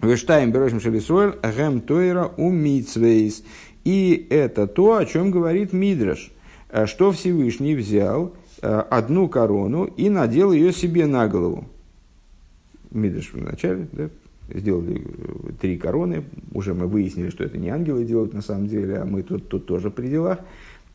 [0.01, 3.43] Вештаем беройшем шелисуэль гэм тойра умитсвейс.
[3.83, 6.31] И это то, о чем говорит Мидраш–
[6.69, 11.65] Э, что Всевышний взял одну корону и надел ее себе на голову.
[12.91, 14.09] Мидриш вначале да,
[14.53, 16.23] сделали э, три короны.
[16.53, 19.65] Уже мы выяснили, что это не ангелы делают на самом деле, а мы тут, тут
[19.65, 20.39] тоже при делах.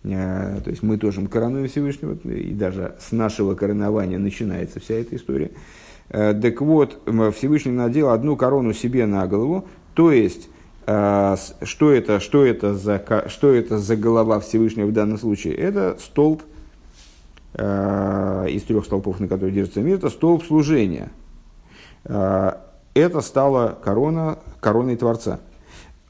[0.03, 5.51] То есть мы тоже коронуем Всевышнего, и даже с нашего коронования начинается вся эта история.
[6.11, 7.01] Так вот,
[7.35, 10.51] Всевышний надел одну корону себе на голову, то есть
[10.85, 15.55] что это, что, это за, что это за голова Всевышнего в данном случае?
[15.55, 16.54] Это столб э,
[17.55, 21.11] из трех столпов, на которых держится мир, это столб служения.
[22.05, 22.53] Э,
[22.95, 25.41] это стала корона, короной Творца.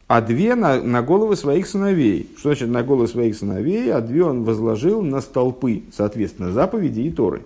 [0.07, 2.31] А две на, на головы своих сыновей.
[2.37, 3.93] Что значит на головы своих сыновей?
[3.93, 7.43] А две он возложил на столпы, соответственно, заповеди и Торы.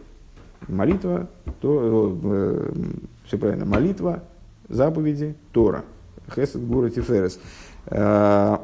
[0.67, 1.29] Молитва,
[1.61, 2.73] то, э,
[3.27, 4.23] все правильно, молитва,
[4.69, 5.85] заповеди, Тора–
[6.35, 7.39] Хесед Гура Тиферес.
[7.87, 8.59] Э,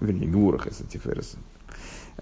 [0.00, 1.36] вернее, Гура Хесед Тиферес.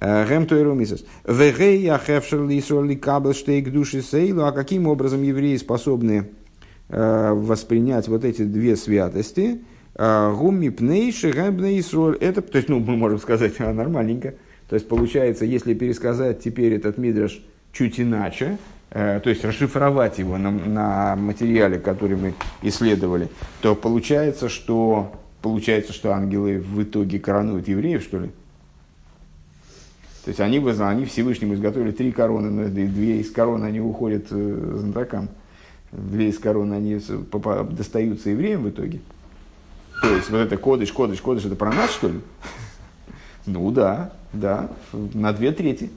[0.00, 1.04] Э, Гем Тойру Мисас.
[1.26, 4.44] Вегей Ахевшер Лисуали Кабел Штейк Души Сейлу.
[4.44, 6.30] А каким образом евреи способны
[6.88, 9.60] э, воспринять вот эти две святости?
[9.96, 12.16] Гумми пнейши гэмбне Исроль.
[12.20, 14.34] Это, то есть, ну, мы можем сказать, а, нормальненько.
[14.68, 18.56] То есть, получается, если пересказать теперь этот мидраш чуть иначе,
[18.92, 23.28] Э, то есть расшифровать его на, на материале, который мы исследовали,
[23.62, 28.30] то получается, что, получается, что ангелы в итоге коронуют евреев, что ли?
[30.24, 34.76] То есть они, они Всевышнему изготовили три короны, но две из корон они уходят э,
[34.78, 35.28] знатокам,
[35.92, 37.00] две из корон они
[37.70, 39.00] достаются евреям в итоге.
[40.02, 42.20] То есть вот это кодыш, кодыш, кодыш, это про нас, что ли?
[43.46, 45.90] Ну да, да, на две трети.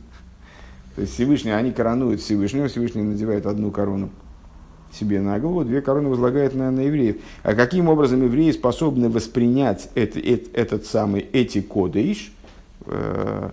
[0.96, 4.10] То есть Всевышний, они коронуют Всевышнего, Всевышний надевает одну корону
[4.92, 7.18] себе на голову, две короны возлагает на, на евреев.
[7.44, 12.32] А каким образом евреи способны воспринять это, это, этот самый, эти кодыш,
[12.86, 13.50] э,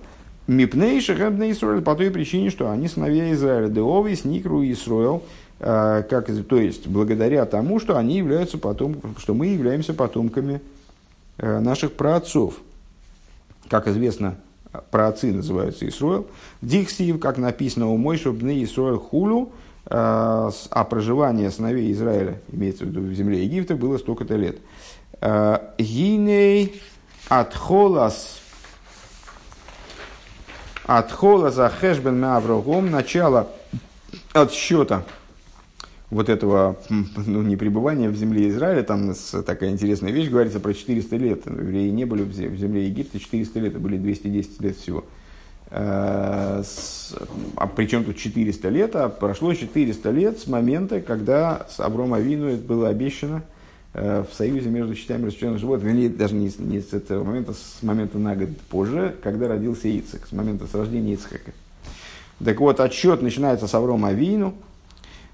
[0.51, 5.23] Мипней Шахабна Исраиль по той причине, что они сыновья Израиля, Деовый, Сникру и Исраил,
[5.61, 10.61] э, как, то есть благодаря тому, что они являются потом, что мы являемся потомками
[11.39, 12.55] э, наших праотцов.
[13.69, 14.39] Как известно,
[14.91, 16.27] про отцы называются Исруэл.
[16.63, 19.53] Дихсиев, как написано у мой, чтобы на Исруэл хулю,
[19.87, 24.59] э, а проживание сыновей Израиля, имеется в виду в земле Египта, было столько-то лет.
[25.21, 26.83] Э, Гиней
[30.91, 33.47] отхолас отхола за хэшбен маврогом, начало
[34.33, 35.05] отсчета
[36.11, 39.15] вот этого ну, не пребывания в земле Израиля, там
[39.47, 41.47] такая интересная вещь говорится про 400 лет.
[41.47, 45.05] Евреи не были в земле Египта 400 лет, это были 210 лет всего.
[45.71, 46.65] Э,
[47.55, 52.49] а причем тут 400 лет, а прошло 400 лет с момента, когда с Авром Авину
[52.49, 53.45] это было обещано
[53.93, 58.19] в союзе между частями расчленных животных, вернее, даже не, не с этого момента, с момента
[58.19, 61.53] на год позже, когда родился Ицек, с момента с рождения Ицхака.
[62.45, 64.55] Так вот, отсчет начинается с Аврома Авину,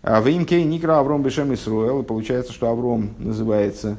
[0.03, 3.99] а в Имкей Никра Авром Бешем Исруэл, получается, что Авром называется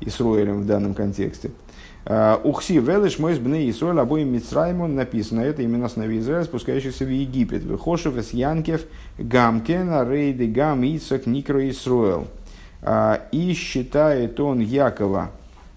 [0.00, 1.50] Исруэлем в данном контексте–
[2.04, 5.40] Э, Ухси велиш мой бны Исруэль обоим Мицраймон написано.
[5.40, 7.62] Это именно сыновей Израиля, спускающихся в Египет.
[7.62, 8.82] Выхошев из Янкев
[9.18, 12.26] Гамкена Рейды Гам Ицак Никро Исруэл.
[12.82, 15.30] Э, и считает он Якова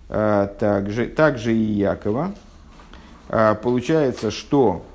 [0.09, 2.33] э, также, также и Якова.
[3.63, 4.85] Получается, что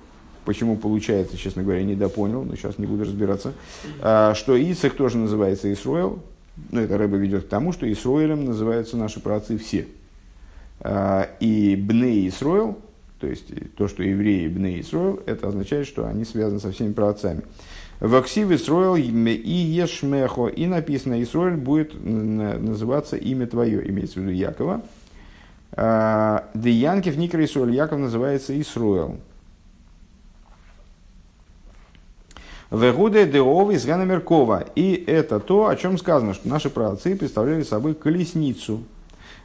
[0.44, 3.52] Почему получается, честно говоря, не допонял, но сейчас не буду разбираться.
[3.98, 6.20] Что Ицек тоже называется Исруэл.
[6.70, 9.86] Ну, это Рэба ведет к тому, что Исруэлем называются наши праотцы все.
[10.80, 12.78] А, и Бней Исроил,
[13.18, 13.46] то есть
[13.76, 17.42] то, что евреи Бней Исроил, это означает, что они связаны со всеми праотцами.
[18.00, 24.32] В Аксиве Исроил и Ешмехо, и написано, Исроиль будет называться имя твое, имеется в виду
[24.32, 24.80] Якова.
[25.72, 29.18] А, Деянкев Никра Исроиль, Яков называется Исроил.
[32.70, 34.64] Вегуде Деови из Меркова.
[34.74, 38.82] И это то, о чем сказано, что наши праотцы представляли собой колесницу,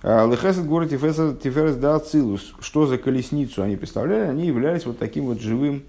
[0.01, 2.53] а, Лехесед город Тиферес да Ацилус.
[2.61, 4.29] Что за колесницу они представляли?
[4.29, 5.83] Они являлись вот таким вот живым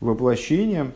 [0.00, 0.92] воплощением,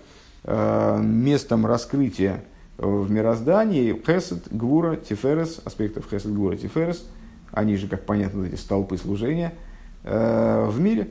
[0.47, 2.45] местом раскрытия
[2.79, 7.05] в мироздании Хесед, Гвура, Тиферес, аспектов Хесед, Гвура, Тиферес,
[7.53, 9.55] они же, как понятно, эти столпы служения
[10.05, 11.09] а, в мире.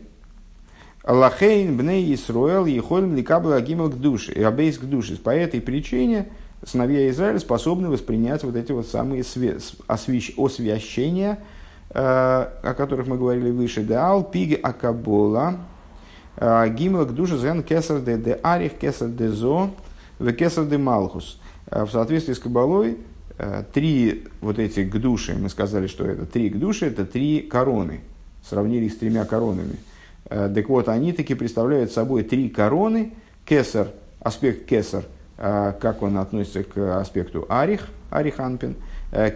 [1.04, 5.17] Лахейн бней Исруэл ехолим ликабл агимел к душе, и абейс к душе.
[5.17, 6.30] По этой причине
[6.63, 9.24] сыновья Израиля способны воспринять вот эти вот самые
[9.88, 11.39] освящения,
[11.98, 15.60] Э, о которых мы говорили выше, Деал, Пиги Акабола,
[16.38, 19.69] э, Гимлак Душа Зен Кесар де де Арих Кесар де Зо,
[20.19, 21.39] в Кесар де Малхус.
[21.71, 22.98] Э, в соответствии с Кабалой,
[23.74, 28.00] три вот эти гдуши, мы сказали, что это три гдуши, это три короны,
[28.41, 29.76] сравнили с тремя коронами.
[30.30, 33.13] Так вот, они таки представляют собой три короны,
[33.45, 33.89] кесар,
[34.21, 35.04] аспект кесар,
[35.38, 38.78] как он относится к аспекту арих, ариханпин,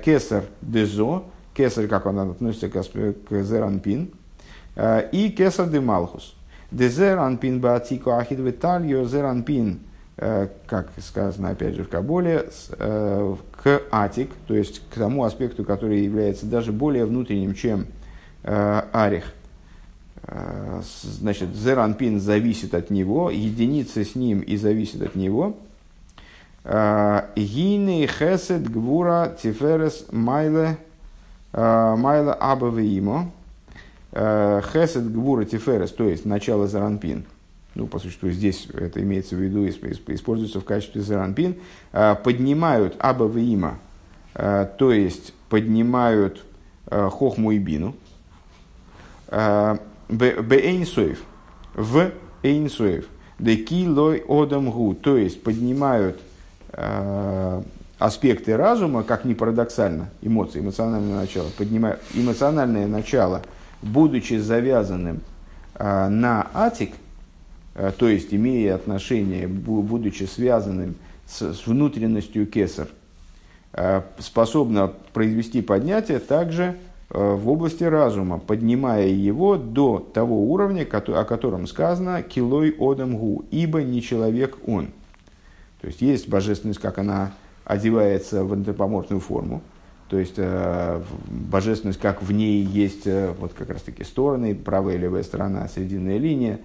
[0.04, 4.12] кесар дезо, кесарь, как он относится к, к зеранпин,
[5.12, 6.36] и кесар де малхус.
[6.72, 9.80] Де зеранпин баатику ахид виталью зеранпин,
[10.18, 16.02] э, как сказано опять же в Каболе, к атик, то есть к тому аспекту, который
[16.02, 17.88] является даже более внутренним, чем
[18.44, 19.34] арих.
[21.04, 25.58] Значит, зеранпин зависит от него, единица с ним и зависит от него.
[26.64, 30.78] Гины хесед гвура тиферес майле
[31.52, 33.32] Майла Абавеимо,
[34.12, 37.26] Хесед Гвура Тиферес, то есть начало Заранпин.
[37.76, 41.56] Ну, по существу, здесь это имеется в виду, используется в качестве Заранпин.
[41.92, 43.80] Э, поднимают Абавеимо,
[44.34, 46.44] то есть поднимают
[46.90, 47.96] Хохму и Бину.
[50.10, 51.20] Бейнсоев,
[51.76, 53.06] в Эйнсоев.
[53.38, 56.20] Деки лой одам гу, то есть поднимают
[58.00, 63.44] аспекты разума, как ни парадоксально, эмоции, эмоциональное начало, поднимая эмоциональное начало,
[63.82, 65.22] будучи завязанным
[65.76, 66.94] э, на атик,
[67.76, 72.88] э, то есть имея отношение, будучи связанным с, внутренностью кесар,
[73.74, 76.78] э, способно произвести поднятие также
[77.12, 83.82] в области разума, поднимая его до того уровня, о котором сказано «килой одам гу», ибо
[83.82, 84.90] не человек он.
[85.82, 87.34] То есть есть божественность, как она
[87.66, 89.64] одевается в антропоморфную форму.
[90.10, 94.96] То есть э, божественность, как в ней есть э, вот как раз таки стороны, правая
[94.96, 96.60] и левая сторона, срединная линия.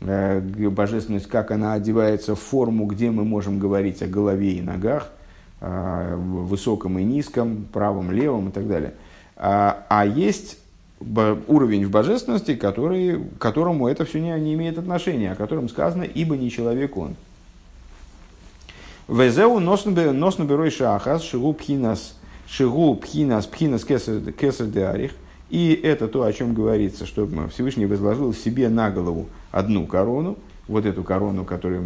[0.00, 5.10] Э, божественность, как она одевается в форму, где мы можем говорить о голове и ногах,
[5.60, 8.94] э, высоком и низком, правом, левом и так далее.
[9.36, 10.58] А, а есть
[11.00, 16.02] уровень в божественности, который, к которому это все не, не имеет отношения, о котором сказано
[16.02, 17.14] «ибо не человек он».
[19.06, 22.17] Везеу носно берой шахас, шигу пхинас,
[22.48, 25.12] шигу пхинас, пхинас кесар де арих.
[25.50, 30.36] И это то, о чем говорится, что Всевышний возложил себе на голову одну корону,
[30.66, 31.84] вот эту корону, которую,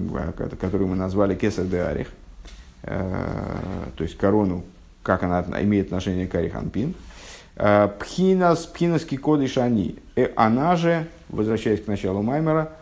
[0.60, 2.08] которую мы назвали кесар де арих,
[2.82, 3.16] э,
[3.96, 4.64] то есть корону,
[5.02, 6.94] как она имеет отношение к ариханпин.
[7.56, 9.96] Э, пхинас, пхинаски кодыш они.
[10.16, 12.72] Э, она же, возвращаясь к началу Маймера,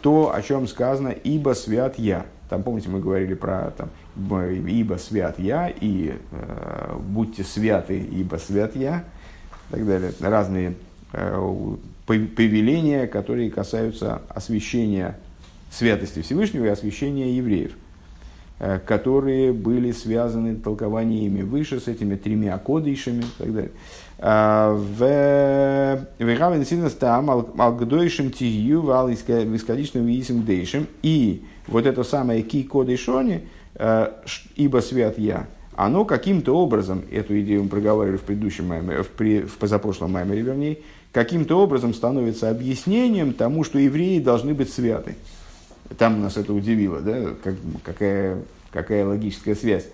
[0.00, 2.24] то, о чем сказано «ибо свят я».
[2.48, 8.76] Там, помните, мы говорили про там, «ибо свят я» и э, «будьте святы, ибо свят
[8.76, 9.04] я»
[9.70, 10.12] и так далее.
[10.20, 10.74] Разные
[11.12, 15.16] э, повеления, которые касаются освящения
[15.70, 17.72] святости Всевышнего и освящения евреев,
[18.58, 23.70] э, которые были связаны толкованиями выше с этими тремя кодишами и так далее.
[24.22, 24.76] А,
[31.02, 33.59] и вот это самое ки кодишони, э,
[34.56, 39.40] ибо свят я, оно каким-то образом, эту идею мы проговаривали в предыдущем маме, в, при,
[39.40, 40.78] в позапрошлом маймере, вернее,
[41.12, 45.16] каким-то образом становится объяснением тому, что евреи должны быть святы.
[45.96, 48.38] Там нас это удивило, да, как, какая,
[48.70, 49.86] какая логическая связь.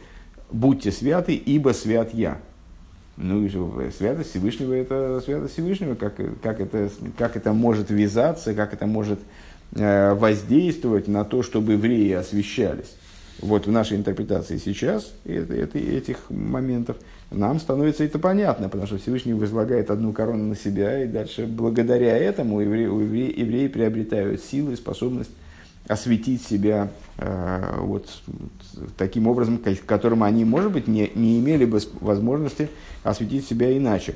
[0.51, 2.39] Будьте святы, ибо свят я.
[3.17, 3.49] Ну,
[3.97, 5.95] святость Всевышнего– это святость Всевышнего.
[5.95, 9.21] Как, как, это, как это может вязаться, как это может
[9.75, 12.95] э, воздействовать на то, чтобы евреи освещались.
[13.41, 16.97] Вот в нашей интерпретации сейчас это, это, этих моментов
[17.31, 22.17] нам становится это понятно, потому что Всевышний возлагает одну корону на себя, и дальше благодаря
[22.17, 25.31] этому евреи, евреи, евреи приобретают силу и способность
[25.87, 28.09] осветить себя э, вот
[28.97, 32.69] таким образом, которым они, может быть, не, не имели бы возможности
[33.05, 34.15] осветить себя иначе.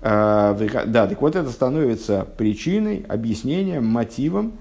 [0.00, 4.54] Э, да, так вот это становится причиной, объяснением, мотивом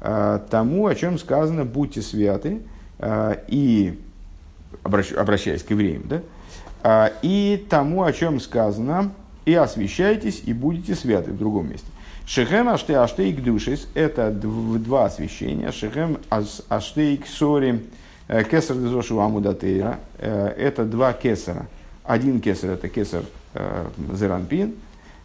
[0.00, 2.62] э, тому, о чем сказано «будьте святы»,
[3.48, 3.98] и,
[4.82, 6.22] обращ, обращаясь к евреям, да,
[6.82, 9.12] э, и тому, о чем сказано
[9.44, 11.86] «и освящайтесь, и будете святы» в другом месте.
[12.26, 15.70] Шехем аште аштейк душис– это два освящения.
[15.70, 17.84] Шехем аштейк сори
[18.28, 21.66] э, кесар дезошу амудатейра– это два кесара.
[22.02, 23.22] Один кесар– это кесар
[23.54, 24.74] э, зеранпин,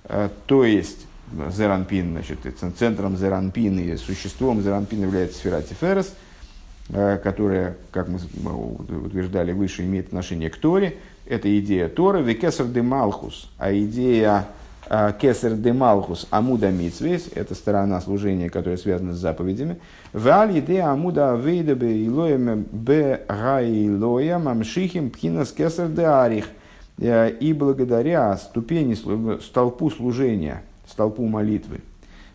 [0.06, 1.08] э, то есть
[1.50, 2.40] зеранпин, значит,
[2.78, 6.14] центром зеранпин и существом зеранпин является сфера Тиферес,
[6.92, 8.20] которая, как мы
[9.06, 10.98] утверждали выше, имеет отношение к Торе.
[11.26, 14.48] Это идея Торы, векесар де Малхус, а идея
[14.94, 19.78] а, кесер де Малхус Амуда Мицвейс, это сторона служения, которая связана с заповедями.
[20.12, 26.48] Валь еде Амуда Вейда бе Илоем бе Гайлоя Мамшихим Пхинас Кесер де Арих.
[26.98, 28.96] Э, и благодаря ступени,
[29.40, 31.80] столпу служения, столпу молитвы,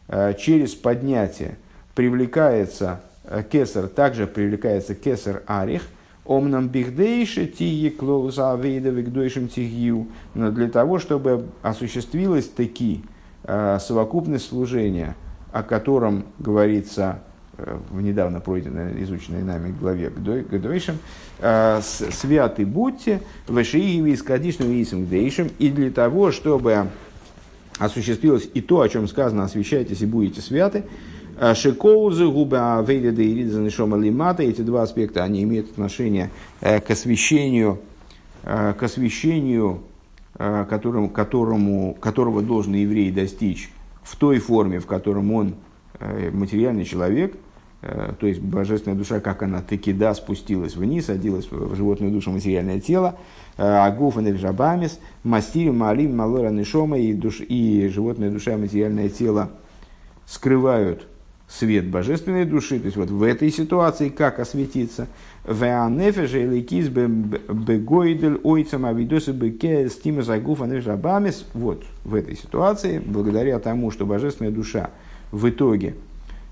[0.09, 1.59] э, через поднятие
[1.95, 3.16] привлекается э,
[3.51, 5.83] кесар, также привлекается кесар Арих,
[6.27, 13.05] Омнам бихдейше тие клоуза авейда вигдойшим тигью, но для того, чтобы осуществилась таки
[13.45, 15.15] э, совокупность служения,
[15.53, 17.21] о котором говорится
[17.57, 20.99] э, в недавно пройденной, изученной нами главе Гдойшим,
[21.39, 26.89] э, «Святы будьте, вешииви из кадишным висим гдейшим», и для того, чтобы
[27.79, 31.16] осуществилось и то, о чем сказано, освящайтесь и будете святы, Э,
[31.55, 36.31] Шикоузы, губы Авейда и Ридза Нишома Лимата, эти два аспекта, они имеют отношение
[36.63, 37.81] э, к освещению,
[38.43, 39.83] э, к освещению
[40.39, 43.71] которому, которому, которого должен еврей достичь
[44.03, 45.55] в той форме, в котором он
[45.99, 47.35] материальный человек,
[47.81, 52.81] то есть божественная душа, как она таки да спустилась вниз, оделась в животную душу материальное
[52.81, 53.19] тело,
[53.57, 59.53] агуфа жабамис, мастирю малим малора нишома и, душ, и животная душа материальное тело
[60.27, 61.09] скрывают
[61.49, 65.07] свет божественной души, то есть вот в этой ситуации как осветиться.
[65.45, 71.47] Веанефеже или киз бегойдель ойцам авидосы беке стимус агуфа нефжабамис.
[71.55, 74.91] Вот в этой ситуации, благодаря тому, что божественная душа
[75.31, 75.95] в итоге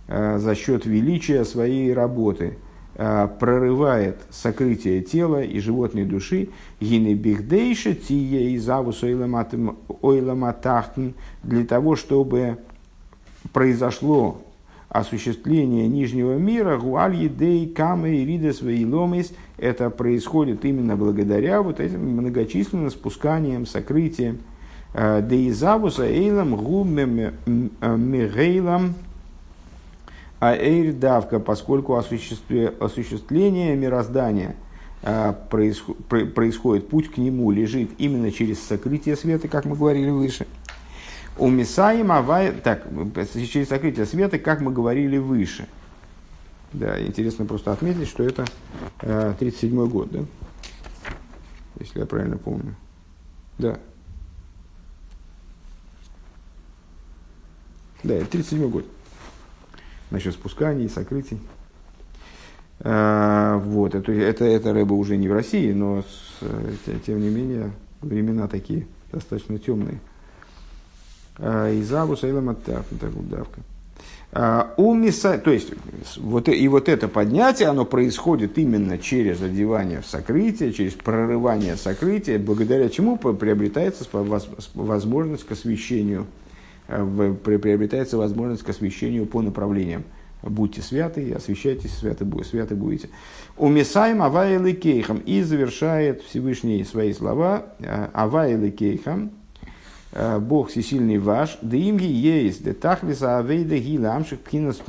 [0.07, 2.57] э, за счет величия своей работы
[2.95, 11.09] э, прорывает сокрытие тела и животной души, гины бихдейша тие и завус ойламатахтн,
[11.43, 12.59] для того, чтобы
[13.53, 14.44] произошло
[14.95, 22.91] осуществление нижнего мира, гуаль едей, камы, иридес, вейломис, это происходит именно благодаря вот этим многочисленным
[22.93, 24.39] спусканиям, сокрытиям.
[24.95, 27.35] Э, Деизавуса эйлам гумем
[27.81, 28.95] мигейлам
[30.39, 34.55] аэйрдавка, поскольку осуществление мироздания
[35.03, 40.47] э, происходит, путь к нему лежит именно через сокрытие света, как мы говорили выше–
[41.39, 42.87] у Мисаим Авай, так,
[43.35, 45.67] через сокрытие света, как мы говорили выше.
[46.73, 48.45] Да, интересно просто отметить, что это
[49.01, 50.21] э, 37 год, да?
[51.79, 52.75] Если я правильно помню.
[53.59, 53.79] Да.
[58.03, 58.87] Да, это 37 год.
[60.11, 61.39] Насчет спусканий, сокрытий.
[62.81, 67.31] А, вот, это, это, это рыба уже не в России, но с, э, тем не
[67.31, 70.01] менее времена такие достаточно темные.
[71.39, 73.61] Изаву Сейла Маттаф, так удавка.
[74.77, 75.73] У миса, то есть,
[76.17, 82.39] вот, и вот это поднятие, оно происходит именно через одевание в сокрытие, через прорывание сокрытия,
[82.41, 84.05] благодаря чему приобретается
[84.75, 86.27] возможность к освещению,
[86.89, 90.05] приобретается возможность к освещению по направлениям
[90.51, 93.09] будьте святы, освящайтесь, святы, святы будете.
[93.57, 95.19] У Месаем Авайлы Кейхам.
[95.19, 97.67] И завершает Всевышний свои слова
[98.13, 99.33] Авайлы Кейхам.
[100.17, 104.81] Э, Бог всесильный ваш, да им есть, да тахлиса авейда гила амших пхинас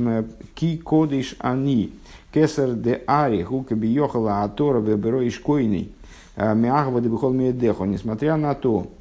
[0.53, 1.93] ки кодиш ани,
[2.32, 5.91] кесар де ари, хука биохала атора веберо ишкойный,
[6.36, 8.91] э, мягва де бихол меедехо, несмотря на то,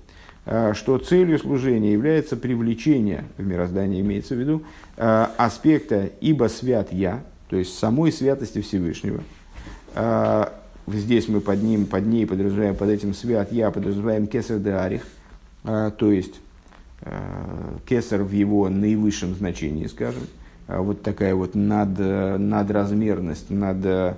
[0.47, 4.62] Э, что целью служения является привлечение, в мироздании имеется в виду,
[4.97, 9.22] аспекта «ибо свят я», то есть самой святости Всевышнего.
[10.87, 15.03] Здесь мы под ним, под ней подразумеваем, под этим свят я подразумеваем кесар де арих,
[15.65, 16.41] то есть
[17.87, 20.23] кесар в его наивысшем значении, скажем,
[20.69, 24.17] вот такая вот над, надразмерность, над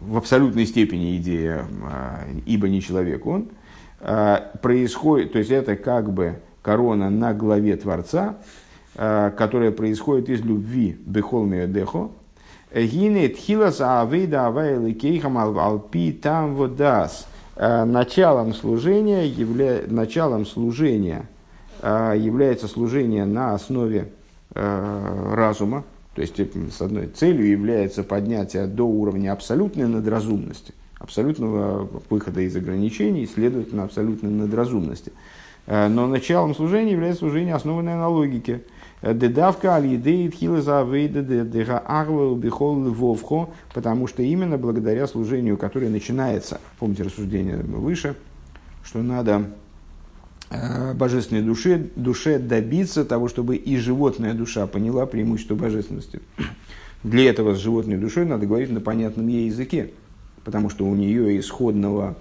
[0.00, 1.66] в абсолютной степени идея
[2.46, 3.48] «ибо не человек он»,
[4.06, 8.36] а, происходит, то есть это как бы корона на главе Творца,
[8.96, 12.10] а, которая происходит из любви Бехол Меодехо.
[12.74, 17.26] Гине тхилас авейда авайли кейхам алпи там водас.
[17.56, 19.82] А, началом служения, явля...
[19.86, 21.26] началом служения
[21.82, 24.08] является служение на основе
[24.54, 25.84] разума,
[26.14, 30.72] то есть с одной целью является поднятие до уровня абсолютной надразумности–
[31.04, 35.12] абсолютного выхода из ограничений, следовательно, абсолютной надразумности.
[35.66, 38.62] Э, но началом служения является служение, основанное на логике.
[39.12, 46.60] Дедавка аль-едеи тхилаза вейда дега арва бихол вовхо, потому что именно благодаря служению, которое начинается,
[46.78, 48.14] помните рассуждение выше,
[48.82, 49.50] что надо
[50.50, 56.20] э, божественной душе, душе добиться того, чтобы и животная душа поняла преимущество божественности.
[57.02, 59.90] Для этого с животной душой надо говорить на понятном ей языке
[60.44, 62.16] потому что у нее исходного,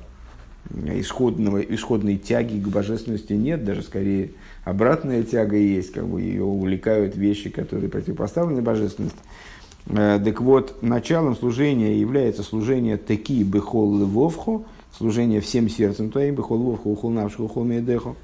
[0.72, 4.32] исходного, исходной тяги к божественности нет, даже скорее
[4.64, 9.18] обратная тяга есть, как бы ее увлекают вещи, которые противопоставлены божественности.
[9.88, 14.66] Э, так вот, началом служения является служение таки бехол левовху,
[14.98, 18.16] служение всем сердцем твоим, бехол левовху, ухол навшу, ухол медеху.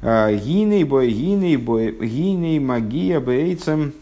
[0.00, 3.92] Э, гиней бой, гиней бой, гиней магия бейцем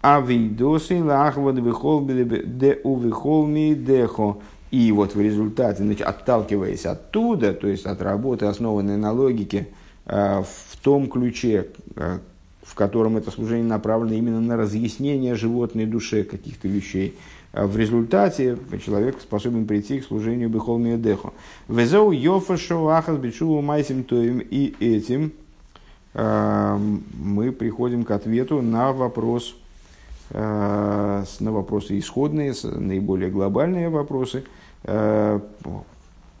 [0.00, 4.42] авидосы лахвад бехол де увехол медеху.
[4.70, 9.68] И вот в результате, отталкиваясь оттуда, то есть от работы, основанной на логике,
[10.06, 12.18] э, в том ключе, э,
[12.62, 17.14] в котором это служение направлено именно на разъяснение животной душе каких-то вещей,
[17.52, 21.32] э, в результате человек способен прийти к служению Бехол Миедехо.
[21.68, 25.32] Везеу Йофашо Ахас Бичулу Майсим Тоим и этим
[26.14, 29.54] мы приходим к ответу на вопрос,
[30.30, 34.44] на вопросы исходные, наиболее глобальные вопросы–
[34.86, 35.40] Э,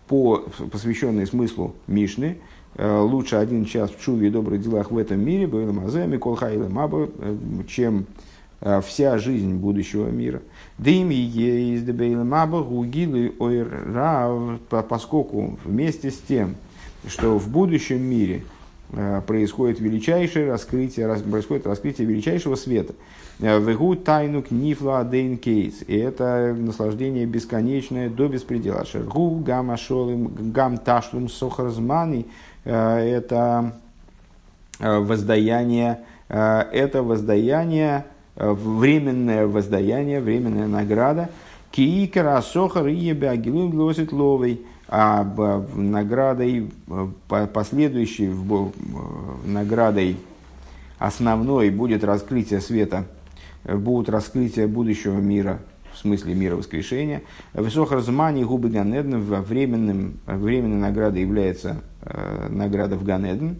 [0.06, 2.38] по, посвященные смыслу Мишны,
[2.76, 5.48] э, лучше один час в чуве и добрых делах в этом мире,
[6.68, 7.36] Маба, э,
[7.68, 8.06] чем
[8.82, 10.40] вся жизнь будущего мира.
[14.88, 16.54] Поскольку вместе с тем,
[17.06, 18.44] что в будущем мире
[19.26, 22.94] происходит величайшее раскрытие, происходит раскрытие величайшего света–
[23.38, 25.82] Вегу тайну книфла адейн кейс.
[25.86, 28.86] И это наслаждение бесконечное до беспредела.
[28.86, 32.26] Шергу гам ашолым гам ташлум сохарзмани.
[32.64, 33.74] Э, это
[34.78, 38.06] э, воздаяние, э, это воздаяние,
[38.36, 41.28] временное воздаяние, временная награда.
[41.70, 44.62] Киикара сохар и ебягилу глосит ловой.
[44.88, 45.24] А
[45.74, 46.70] наградой,
[47.52, 48.32] последующей
[49.44, 50.16] наградой
[50.98, 53.04] основной будет раскрытие света
[53.74, 55.60] будут раскрытия будущего мира,
[55.92, 57.22] в смысле мира воскрешения.
[57.52, 63.56] Высохар змани губы Ганеден, во временным, временной наградой является э, награда в Ганеден.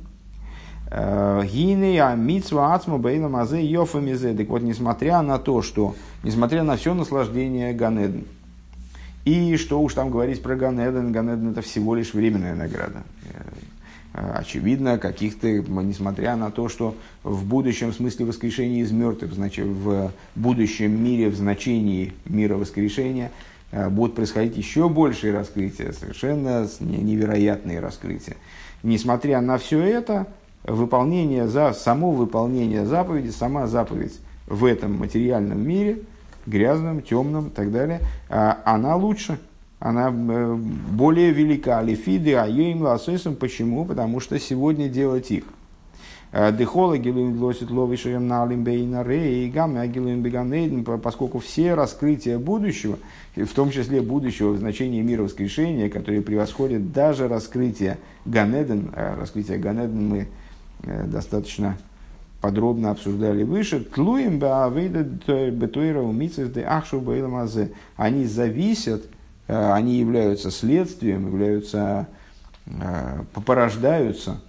[0.91, 4.35] Э, Гиней амитсва ацма бейна мазе йофамизе.
[4.35, 8.25] Так вот, несмотря на то, что, несмотря на все наслаждение Ганеден,
[9.25, 13.03] и что уж там говорить про Ганеден, Ганеден это всего лишь временная награда.
[14.17, 20.11] Э, очевидно, каких-то, несмотря на то, что в будущем смысле воскрешения из мертвых, значит, в
[20.35, 23.31] будущем мире, в значении мира воскрешения,
[23.73, 28.37] э, будут происходить еще большие раскрытия, совершенно невероятные раскрытия.
[28.83, 30.27] Несмотря на все это,
[30.65, 35.99] выполнение за, само выполнение заповеди, сама заповедь в этом материальном мире,
[36.47, 38.01] грязном, темном и так далее,
[38.31, 39.39] э, она лучше–
[39.79, 41.83] она э, более велика.
[41.83, 43.37] Лифиды, а им ласойсом.
[43.37, 43.85] Почему?
[43.85, 45.45] Потому что сегодня делать их.
[46.33, 52.99] Дехола гилуем глосит ловишем на алимбейна рей, гамма гилуем беганейден, поскольку все раскрытия будущего,
[53.37, 57.97] в том числе будущего в значении мира воскрешения, которые превосходят даже раскрытие
[58.27, 60.29] Ганеден, раскрытие Ганеден мы
[60.83, 61.79] достаточно
[62.41, 66.03] подробно обсуждали выше, тлуем бетуэра
[67.97, 69.09] они зависят, э,
[69.49, 72.09] они являются следствием, являются,
[72.67, 74.41] э, порождаются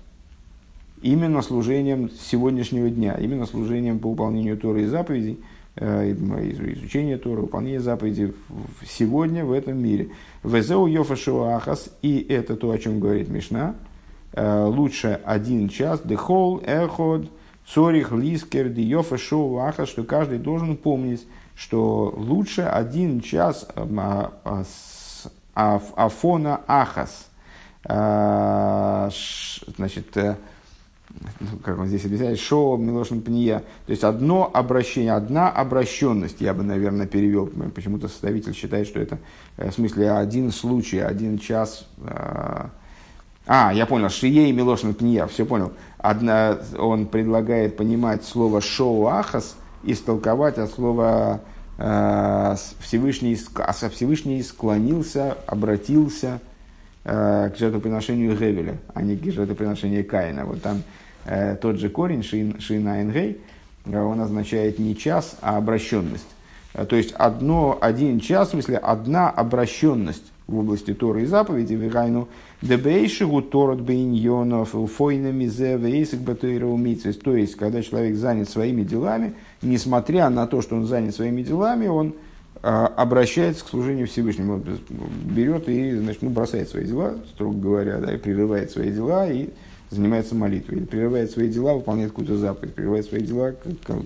[1.01, 5.39] именно служением сегодняшнего дня, именно служением по выполнению Торы и заповедей,
[5.75, 8.33] э, изучения Торы, выполнения заповедей
[8.87, 10.09] сегодня в этом мире.
[10.43, 11.15] Везеу Йофа
[11.55, 13.75] Ахас, и это то, о чем говорит Мишна,
[14.35, 17.27] лучше один час, дехол, эход,
[17.67, 21.27] Цорих, Лискер, Диофа, Шоу, Ахас, что каждый должен помнить,
[21.57, 24.63] что лучше один час а, а,
[25.55, 27.27] а, Афона Ахас.
[29.77, 30.35] Значит, э,
[31.39, 33.63] ну, как он здесь объясняет, шоу Милошин Пния.
[33.85, 37.47] То есть одно обращение, одна обращенность, я бы, наверное, перевел.
[37.73, 39.17] Почему-то составитель считает, что это
[39.57, 41.87] э, в смысле один случай, один час.
[43.49, 45.71] А, я понял, Шией Милошин Пния, все понял.
[45.97, 49.55] Одна, он предлагает понимать слово «шоу ахас»
[49.87, 51.41] истолковать от слова
[51.77, 56.39] э, Всевышний, а Всевышний склонился, обратился
[57.03, 60.45] э, к жертвоприношению Гевеля, а не к жертвоприношению Каина.
[60.45, 60.83] Вот там
[61.25, 63.41] э, тот же корень шин, шина энгей,
[63.85, 66.27] э, он означает не час, а обращенность.
[66.89, 72.27] То есть одно, один час, в смысле одна обращенность в области Торы и заповеди, Вигайну,
[72.61, 76.19] Дебейшигу Торот Бейньонов, Фойна Мизе, Вейсик
[77.21, 81.87] То есть, когда человек занят своими делами, несмотря на то, что он занят своими делами,
[81.87, 82.15] он
[82.63, 84.53] а, обращается к служению Всевышнему.
[84.53, 84.63] Он
[85.25, 89.49] берет и значит, ну, бросает свои дела, строго говоря, да, и прерывает свои дела и
[89.89, 93.53] занимается молитвой, или прерывает свои дела, выполняет какую-то заповедь, прерывает свои дела,
[93.85, 93.97] как,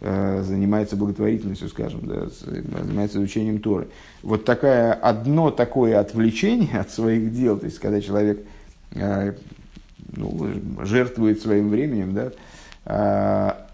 [0.00, 3.88] э, занимается благотворительностью, скажем, да, занимается изучением Торы.
[4.22, 8.40] Вот такая, одно такое отвлечение от своих дел, то есть когда человек
[8.92, 9.32] э,
[10.14, 10.48] ну,
[10.82, 13.66] жертвует своим временем, да,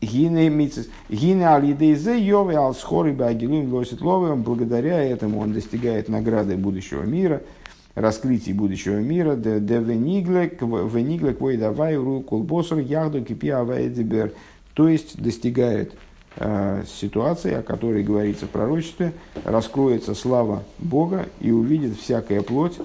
[0.00, 7.42] э, Гине алидейзе йове алсхори багилуем лосит благодаря этому он достигает награды будущего мира–
[7.94, 14.32] раскрытий будущего мира, де вениглек, вениглек войдавай ру колбосор ягду кипи авайдибер,
[14.74, 15.92] то есть достигает
[16.36, 19.12] э, ситуации, о которой говорится в пророчестве,
[19.44, 22.78] раскроется слава Бога и увидит всякая плоть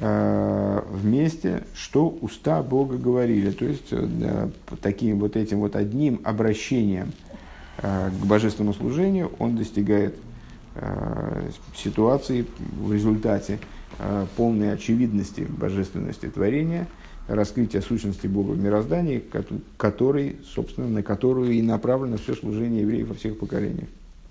[0.00, 3.50] вместе, что уста Бога говорили.
[3.50, 4.48] То есть э,
[4.80, 7.12] таким вот этим вот одним обращением
[7.78, 10.16] э, к божественному служению он достигает
[10.76, 12.46] э, ситуации
[12.80, 13.58] в результате
[14.00, 16.86] Э, полной очевидности божественности творения,
[17.26, 19.24] раскрытия сущности Бога в мироздании,
[19.76, 23.88] который, собственно, на которую и направлено все служение евреев во всех поколениях.